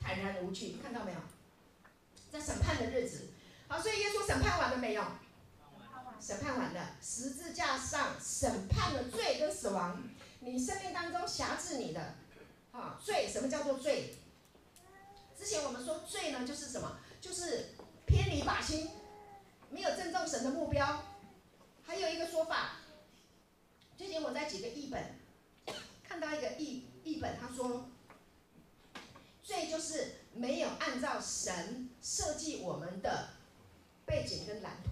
[0.00, 1.18] 坦然无惧，看到没有？
[2.30, 3.28] 在审判的日子，
[3.68, 5.02] 好，所以耶稣审判完了没有？
[6.20, 10.02] 审判完了，十字架上审判了罪跟死亡。
[10.40, 12.14] 你生命当中辖制你的，
[12.72, 14.16] 啊，罪，什么叫做罪？
[15.38, 16.98] 之前我们说罪呢，就是什么？
[17.20, 17.74] 就是
[18.06, 18.90] 偏离靶心。
[19.68, 21.02] 没有正中神的目标，
[21.84, 22.76] 还有一个说法。
[23.96, 25.18] 最近我在几个译本
[26.02, 27.88] 看到一个译译本，他说，
[29.42, 33.30] 罪就是没有按照神设计我们的
[34.06, 34.90] 背景跟蓝图，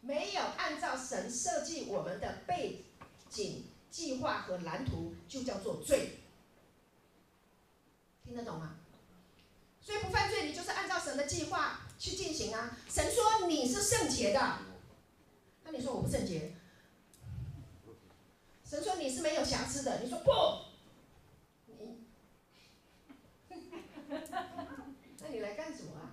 [0.00, 2.84] 没有按照神设计我们的背
[3.28, 6.20] 景计划和蓝图，就叫做罪。
[8.24, 8.76] 听得懂吗？
[9.80, 11.80] 所以不犯罪，你就是按照神的计划。
[11.96, 12.76] 去进行啊！
[12.90, 14.58] 神说你是圣洁的，
[15.62, 16.52] 那你说我不圣洁？
[18.64, 20.30] 神说你是没有瑕疵的，你说不？
[21.72, 22.04] 你，
[25.20, 26.10] 那你来干什么啊？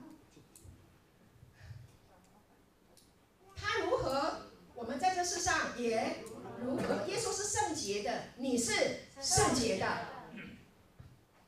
[3.56, 4.34] 他如何，
[4.76, 6.24] 我们在这世上也
[6.60, 7.06] 如何。
[7.08, 9.88] 耶稣是圣洁的，你是圣洁的，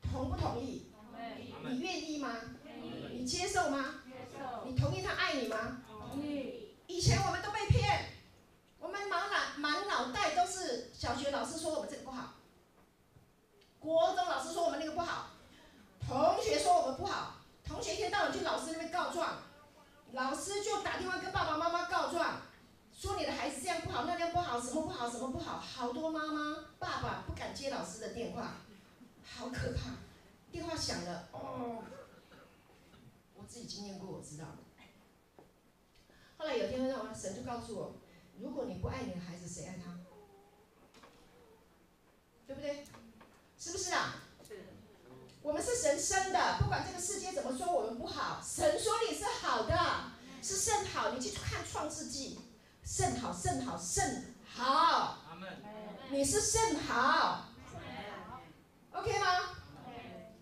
[0.02, 0.90] 同不同意？
[1.66, 2.36] 你愿意吗？
[3.10, 4.02] 你接受吗？
[4.66, 5.82] 你同意他爱你吗？
[5.86, 6.76] 同意。
[6.86, 8.06] 以前我们都被骗，
[8.78, 12.34] 我们满脑满脑袋都是小学老师说我们这个不好，
[13.78, 15.30] 国中老师说我们那个不好，
[16.06, 17.36] 同学说我们不好，
[17.66, 19.38] 同学一天到晚去老师那边告状，
[20.12, 22.42] 老师就打电话跟爸爸妈妈告状，
[22.92, 28.56] 说你的孩子这样不好，那样不好，什么不好，什么不好，好多妈妈爸爸不敢接老师的电话，
[29.24, 29.96] 好可怕，
[30.52, 31.82] 电话响了，哦。
[33.32, 34.44] 我自己经验过，我知道。
[36.36, 37.94] 后来有一天，神就告诉我：
[38.38, 39.98] 如果你不爱你的孩子，谁爱他？
[42.46, 42.84] 对不对？
[43.58, 44.16] 是不是啊？
[44.46, 44.64] 是。
[45.40, 49.74] 我们是神生的，不管这个世界怎么说我们不好，神说你是好的，
[50.42, 51.12] 是甚好。
[51.12, 52.40] 你去看创世纪，
[52.84, 55.20] 甚好，甚好，甚好。
[56.10, 57.48] 你是甚好。
[58.94, 59.26] OK 吗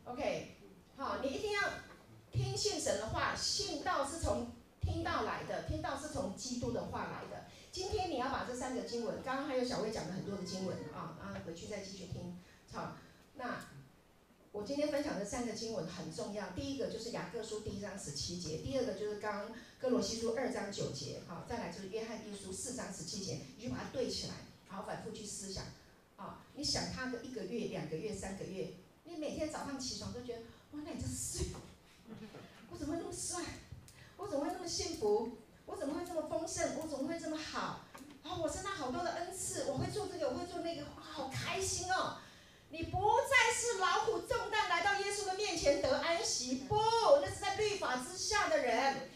[0.04, 0.56] ？OK。
[0.96, 1.60] 好，你一定要。
[2.32, 7.44] 听信神的话，信道是从听道来的，听道是从基督的话来的。
[7.70, 12.38] 今天你要把这三个经文，刚刚还有小薇讲了很多的经文啊，啊，回去再继续听。
[12.72, 12.96] 好，
[13.34, 13.66] 那
[14.50, 16.48] 我今天分享的三个经文很重要。
[16.56, 24.32] 第一个就是雅各书第一章十七节，第二个就是刚刚哥罗西书二章九节，好，再来就是约翰一书四章十七节，你就把它对起来，
[24.68, 25.64] 好，反复去思想。
[26.54, 30.40] 你想他个一个月、两个月、三个月，你每天早上起床都觉得，
[30.72, 31.48] 哇，那你这睡。
[32.70, 33.42] 我怎么会那么帅？
[34.16, 35.38] 我怎么会那么幸福？
[35.66, 36.76] 我怎么会这么丰盛？
[36.76, 37.80] 我怎么会这么好？
[38.22, 42.18] 啊，我身上好多的恩赐，我会做这个，我会做那个，哇，好开心哦！
[42.70, 46.76] 你不再是老虎重担来到耶稣的面前得安息，不，
[47.20, 49.10] 那是在律法之下的人。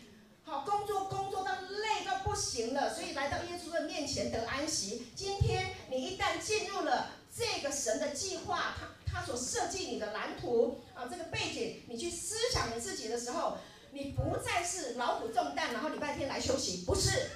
[0.49, 5.09] 好，工作工作到累到不行了，所以来到耶稣的面前得安息。
[5.17, 13.59] 今天你一旦进入了这个神的计划，他他所设计你的蓝图啊，这个背景，你去思想你自己的时候，
[13.91, 17.29] 你不再是劳苦重担，然后礼拜天来休息，不是，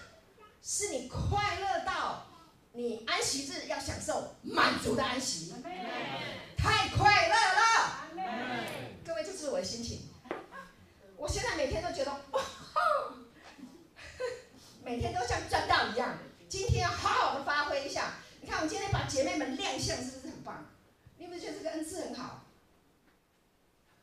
[0.63, 2.27] 是你快乐到。
[2.73, 5.53] 你安息日要享受满足的安息，
[6.57, 8.07] 太快乐了。
[9.05, 10.03] 各位，这是我的心情。
[11.17, 12.41] 我现在每天都觉得，哇，
[14.91, 16.19] 每天都像赚到一样。
[16.49, 18.15] 今天要好好的发挥一下。
[18.41, 20.67] 你看，我们今天把姐妹们亮相，是不是很棒？
[21.17, 22.43] 你有没有觉得这个恩赐很好？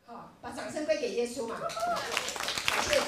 [0.05, 1.59] 好，把掌声归给耶稣嘛。
[1.59, 3.05] 感谢主。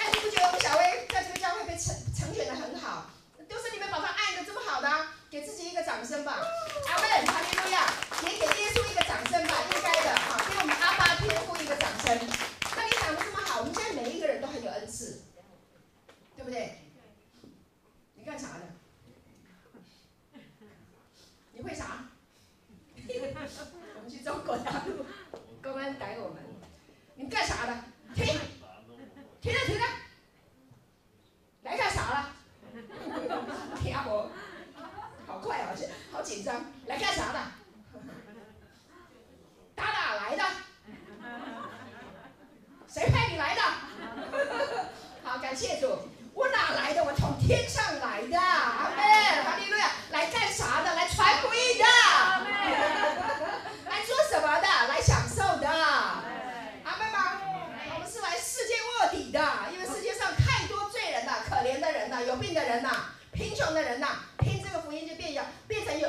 [0.00, 3.10] 哎，你不觉得我们小薇在这个教会被成成全的很好？
[3.46, 4.88] 都是你们把他爱的这么好的，
[5.28, 6.40] 给自己一个掌声吧，
[6.88, 7.92] 阿门，哈利路亚，
[8.22, 12.18] 也给耶稣一个掌声吧，应该的哈，给我们阿爸天父一个掌声。
[12.74, 15.20] 那你想的这么好，我们现在每一个人都很有恩赐，
[16.36, 16.78] 对不对？
[18.32, 18.64] 干啥的？
[21.52, 21.98] 你会啥？
[23.94, 25.04] 我们去中国大陆，
[25.62, 26.42] 公安逮我们，
[27.14, 27.76] 你干啥的？
[28.14, 28.24] 停，
[29.42, 29.84] 停着，停着，
[31.64, 32.30] 来干啥了？
[33.82, 34.02] 天啊，
[35.26, 35.76] 好快啊，
[36.10, 37.38] 好紧张，来干啥的？
[39.74, 40.42] 打哪来的？
[42.88, 43.60] 谁派你来的？
[45.22, 45.98] 好，感谢主，
[46.34, 47.04] 我哪来的？
[47.04, 49.02] 我从天上来的，阿妹，
[49.44, 50.94] 哈利路亚，来干啥的？
[50.94, 51.84] 来传福音的，
[53.90, 54.66] 来做什么的？
[54.88, 57.40] 来享受的，阿妹吗？
[57.94, 59.40] 我们是来世界卧底的，
[59.72, 62.90] 因为世界上太多罪人了，可怜的人呐，有病的人呐。
[63.32, 66.06] 贫穷的人呐、啊，听这个福音就变有变成有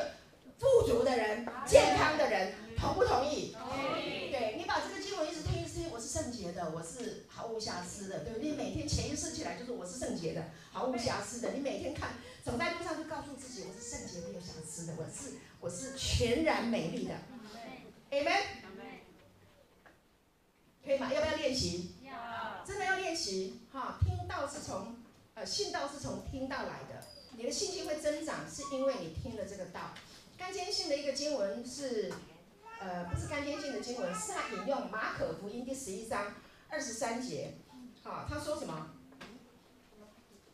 [0.59, 2.53] 富足的人、健康的人，
[2.83, 3.55] 同不同意？
[3.57, 4.29] 同意。
[4.29, 8.49] 对，你把这个经文一直听一听，我是圣洁的，我是毫无瑕疵的，对不对？
[8.49, 11.53] 你每天潜意识起来就是我是圣洁的，毫无瑕疵的。
[11.53, 17.15] 你每天看走在路上就告诉自己，我是圣洁没有瑕疵的，我是我是全然美丽的。
[18.11, 18.41] Amen。
[20.83, 21.09] 可以吗？
[21.13, 21.95] 要不要练习？
[22.03, 22.65] 要。
[22.67, 23.97] 真的要练习哈！
[24.05, 24.97] 听到是从
[25.33, 27.01] 呃信道是从听到来的。
[27.37, 29.93] 你的信心会增长，是因为你听了这个道。
[30.37, 32.11] 甘坚信的一个经文是，
[32.83, 36.35] 呃，不是甘坚信的经文，是他引用马可福音第十一章
[36.67, 37.53] 二十三节。
[38.03, 38.89] 好，他说什么？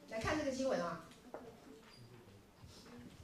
[0.10, 1.06] 来看这个经文啊。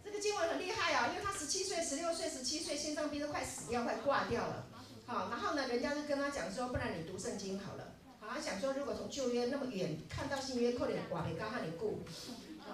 [0.04, 4.66] 这个经文很厉害啊，因为他十七岁、十六岁、十七岁，心脏病都快死掉、快挂掉了。
[5.06, 7.94] 好，然后呢，人家就跟他讲说，不然你读圣经好了。
[8.20, 12.00] 好，他想说，如果从旧约那么远看到新约，可能挂你刚好你顾。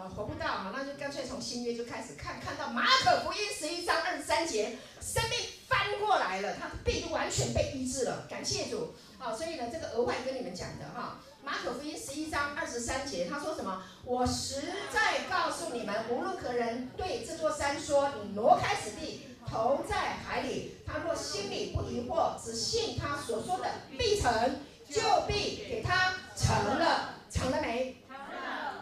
[0.02, 5.38] 呃，活不到啊，那就干脆从新约就开始看，看到马可福音十一章二十三节，生命
[5.68, 8.96] 翻过来了，他的病完全被医治了，感谢主。
[9.20, 13.84] 好，所以呢，这个额外跟你们讲的哈，马可福音十一章二十三节，他说什么？
[14.04, 24.32] 我实在告诉你们，无论何人对这座山说，你挪开此地，投在海里，他若心里不疑惑，只信他所说的必成，
[24.90, 27.98] 就必给他成了，成了没？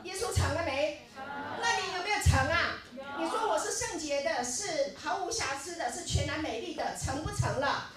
[0.04, 1.02] 耶稣成了没？
[1.62, 2.80] 那你有没有成啊？
[3.20, 7.92] 你说我是圣洁的，是毫无瑕疵的，是全然美丽的，成不成了？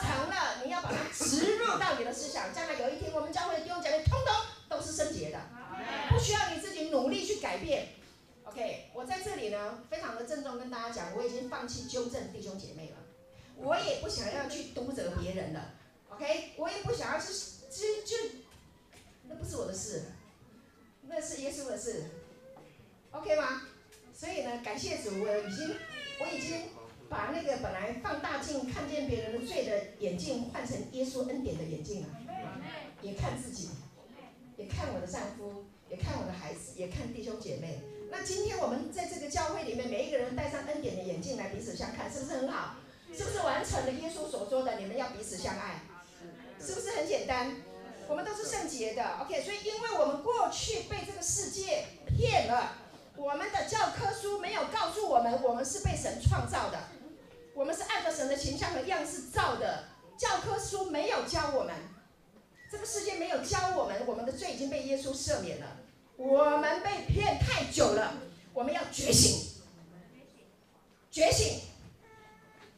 [0.00, 2.54] 成了，你要把它植入到你的思想。
[2.54, 4.34] 将来有一天，我们教会的弟兄姐妹通通
[4.68, 5.40] 都是圣洁的，
[6.10, 7.88] 不需要你自己努力去改变。
[8.44, 12.96] OK，我在这里呢，非常的郑重跟大家讲，我已经放弃纠正弟兄姐妹了，
[13.56, 15.74] 我也不想要去督责别人了。
[16.10, 17.32] OK，我也不想要去
[17.70, 18.16] 就就，
[19.28, 20.04] 那不是我的事。
[21.10, 22.04] 那是耶稣的事
[23.12, 23.62] ，OK 吗？
[24.18, 25.76] 所以呢，感谢主，我已经，
[26.18, 26.70] 我已经
[27.08, 32.08] 把那个本来放大镜看见别人的罪的眼镜换成耶稣恩典的眼镜了，
[33.00, 33.70] 也看自己，
[34.56, 37.78] 也看我的丈夫，也看我的孩子，也看弟兄姐妹。
[38.10, 42.74] 那今天我们在这个教会里面，每一个人戴上恩典的眼镜来彼此相看，是不是很好？
[43.16, 45.80] 是不是完成了耶稣所说的你们要彼此相爱？
[46.60, 47.54] 是不是很简单？
[48.08, 52.72] 我们都是圣洁的，OK，所以因为我们过去被这个世界骗了，
[53.18, 56.78] 我们的教科书没有告诉我们，我们是被神创造的，
[57.52, 59.84] 我们是按照神的形象和样式造的，
[60.16, 61.74] 教科书没有教我们，
[62.70, 65.66] 这个世界没有教我们，我们的罪已经被耶稣赦免了，
[66.16, 68.14] 我们被骗太久了，
[68.54, 69.60] 我们要觉醒，
[71.10, 71.60] 觉醒，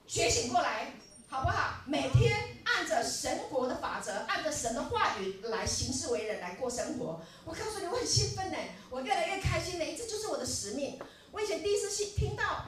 [0.07, 0.93] 觉醒过来，
[1.29, 1.83] 好不好？
[1.87, 2.50] 每天。
[2.65, 7.21] 按着神国的法则，按着神的话语来行事为人，来过生活。
[7.45, 8.57] 我告诉你，我很兴奋呢，
[8.91, 10.99] 我越来越开心呢，这就是我的使命。
[11.33, 12.67] 我以前第一次听到，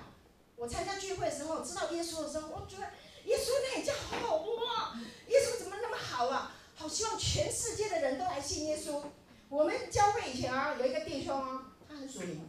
[0.57, 2.85] 我参加聚会的时候，知道耶稣的时候，我觉得
[3.27, 4.99] 耶稣那也叫好哇！
[5.29, 6.55] 耶稣怎么那么好啊？
[6.75, 9.03] 好希望全世界的人都来信耶稣。
[9.49, 12.41] 我们教会以前啊，有一个弟兄啊，他很属灵，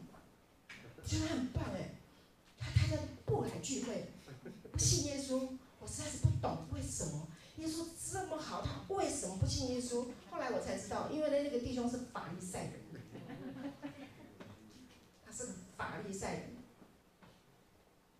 [1.06, 1.96] 觉得很棒哎。
[2.58, 4.12] 他他在不来聚会，
[4.72, 7.28] 不信耶稣，我实在是不懂为什么
[7.58, 10.08] 耶稣这么好，他为什么不信耶稣？
[10.32, 12.74] 后来我才知道，因为那那个弟兄是法利赛人。
[15.26, 16.56] 他是个法利赛人，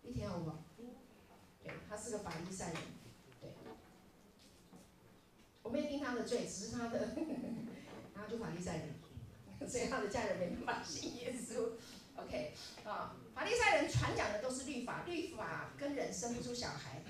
[0.02, 0.50] 一天好不？
[1.62, 2.76] 对，他是个法利赛人，
[3.40, 3.50] 对。
[5.62, 6.98] 我没有定他的罪，只是他的，
[8.14, 8.94] 然后就法利赛人，
[9.68, 11.72] 所以他的家人没办法信耶稣。
[12.16, 12.52] OK，
[12.84, 17.02] 啊，法利赛人传讲的都是律法，律法跟人生不出小孩，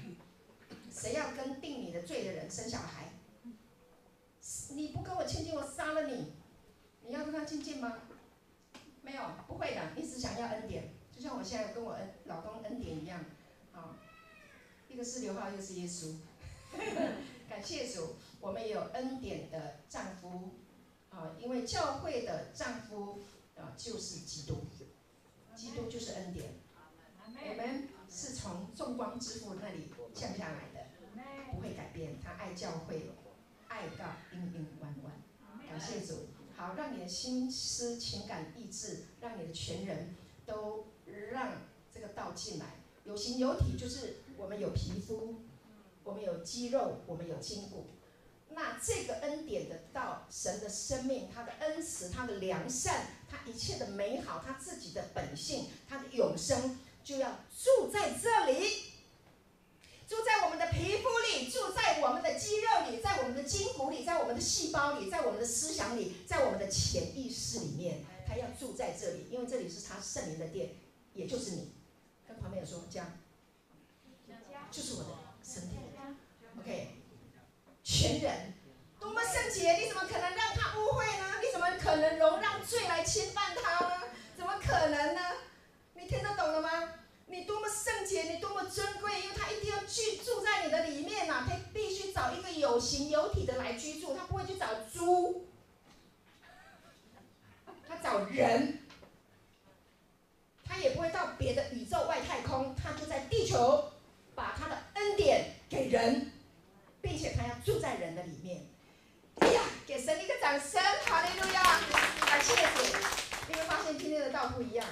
[0.94, 3.10] 谁要跟定你的罪的人生小孩？
[4.70, 6.32] 你不跟我亲近，我杀了你，
[7.04, 7.98] 你要跟他亲近吗？
[9.02, 9.80] 没有，不会的。
[9.96, 13.24] 你只想要恩典，就像我现在跟我恩老公恩典一样，
[13.72, 13.98] 啊，
[14.88, 16.14] 一个是刘浩，一个是耶稣。
[17.50, 20.52] 感谢主，我们也有恩典的丈夫，
[21.10, 23.20] 啊，因为教会的丈夫
[23.56, 24.64] 啊就是基督，
[25.56, 26.54] 基督就是恩典，
[27.48, 30.73] 我们是从众光之父那里降下来的，
[32.54, 33.10] 教会，
[33.68, 35.12] 爱到阴阴弯弯。
[35.68, 36.28] 感谢主。
[36.56, 40.14] 好，让你的心思、情感、意志，让你的全人
[40.46, 40.86] 都
[41.32, 41.52] 让
[41.92, 42.66] 这个道进来。
[43.04, 45.42] 有形有体，就是我们有皮肤，
[46.04, 47.86] 我们有肌肉，我们有筋骨。
[48.50, 58.93] 那这个恩典的道，神的生命，他的恩慈，他的良善，他一切的美好，他自己的本性，他的永生，就要住在这里。
[60.06, 70.70] 住在我们的皮肤里，住在我们的肌肉里，在我们的筋骨里，在我们的细胞里，在我们的思想里，在我们的潜意识里面，他要住在这里，因为这里是他圣灵的殿，
[71.12, 71.72] 也就是你。
[72.26, 73.06] 跟旁边人说，家，
[74.70, 75.08] 就是我的
[75.42, 75.76] 身体。
[76.58, 76.88] OK，
[77.82, 78.54] 全人，
[78.98, 81.40] 多么圣洁，你怎么可能让他污秽呢？
[81.42, 84.02] 你怎么可能容让罪来侵犯他呢？
[84.34, 85.20] 怎么可能呢？
[85.92, 86.94] 你听得懂了吗？
[87.34, 95.48] 你多么圣洁，你多么尊贵，因为他一定要居住在你的里面呐、啊，他必须找一个有形有体的来居住，他不会去找猪，
[97.88, 98.78] 他找人，
[100.64, 103.92] 他也不会到别的宇宙外太空，他就在地球，
[104.36, 106.30] 把他的恩典给人，
[107.02, 108.64] 并且他要住在人的里面。
[109.40, 111.80] 哎呀，给神一个掌声，哈利路亚，
[112.24, 112.96] 感谢主，
[113.48, 114.86] 你会发现今天的道不一样。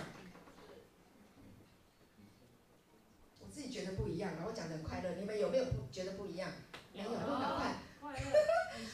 [3.52, 5.10] 自己觉得不一样，然后讲的很快乐。
[5.18, 6.50] 你们有没有觉得不一样？
[6.94, 7.74] 没有，那么快。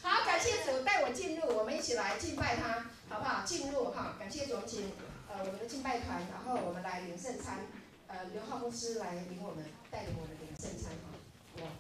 [0.03, 3.45] 好，感谢主带我进入，我们一起来敬拜他，好不好？
[3.45, 4.93] 进入哈，感谢主，我们请
[5.29, 7.61] 呃我们的敬拜团，然后我们来领圣餐，
[8.07, 11.73] 呃刘浩牧师来领我们，带领我们领圣餐哈。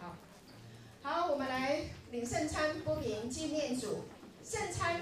[0.00, 0.16] 好，
[1.02, 4.04] 好，我们来领圣餐，不明纪念主
[4.44, 5.00] 圣餐。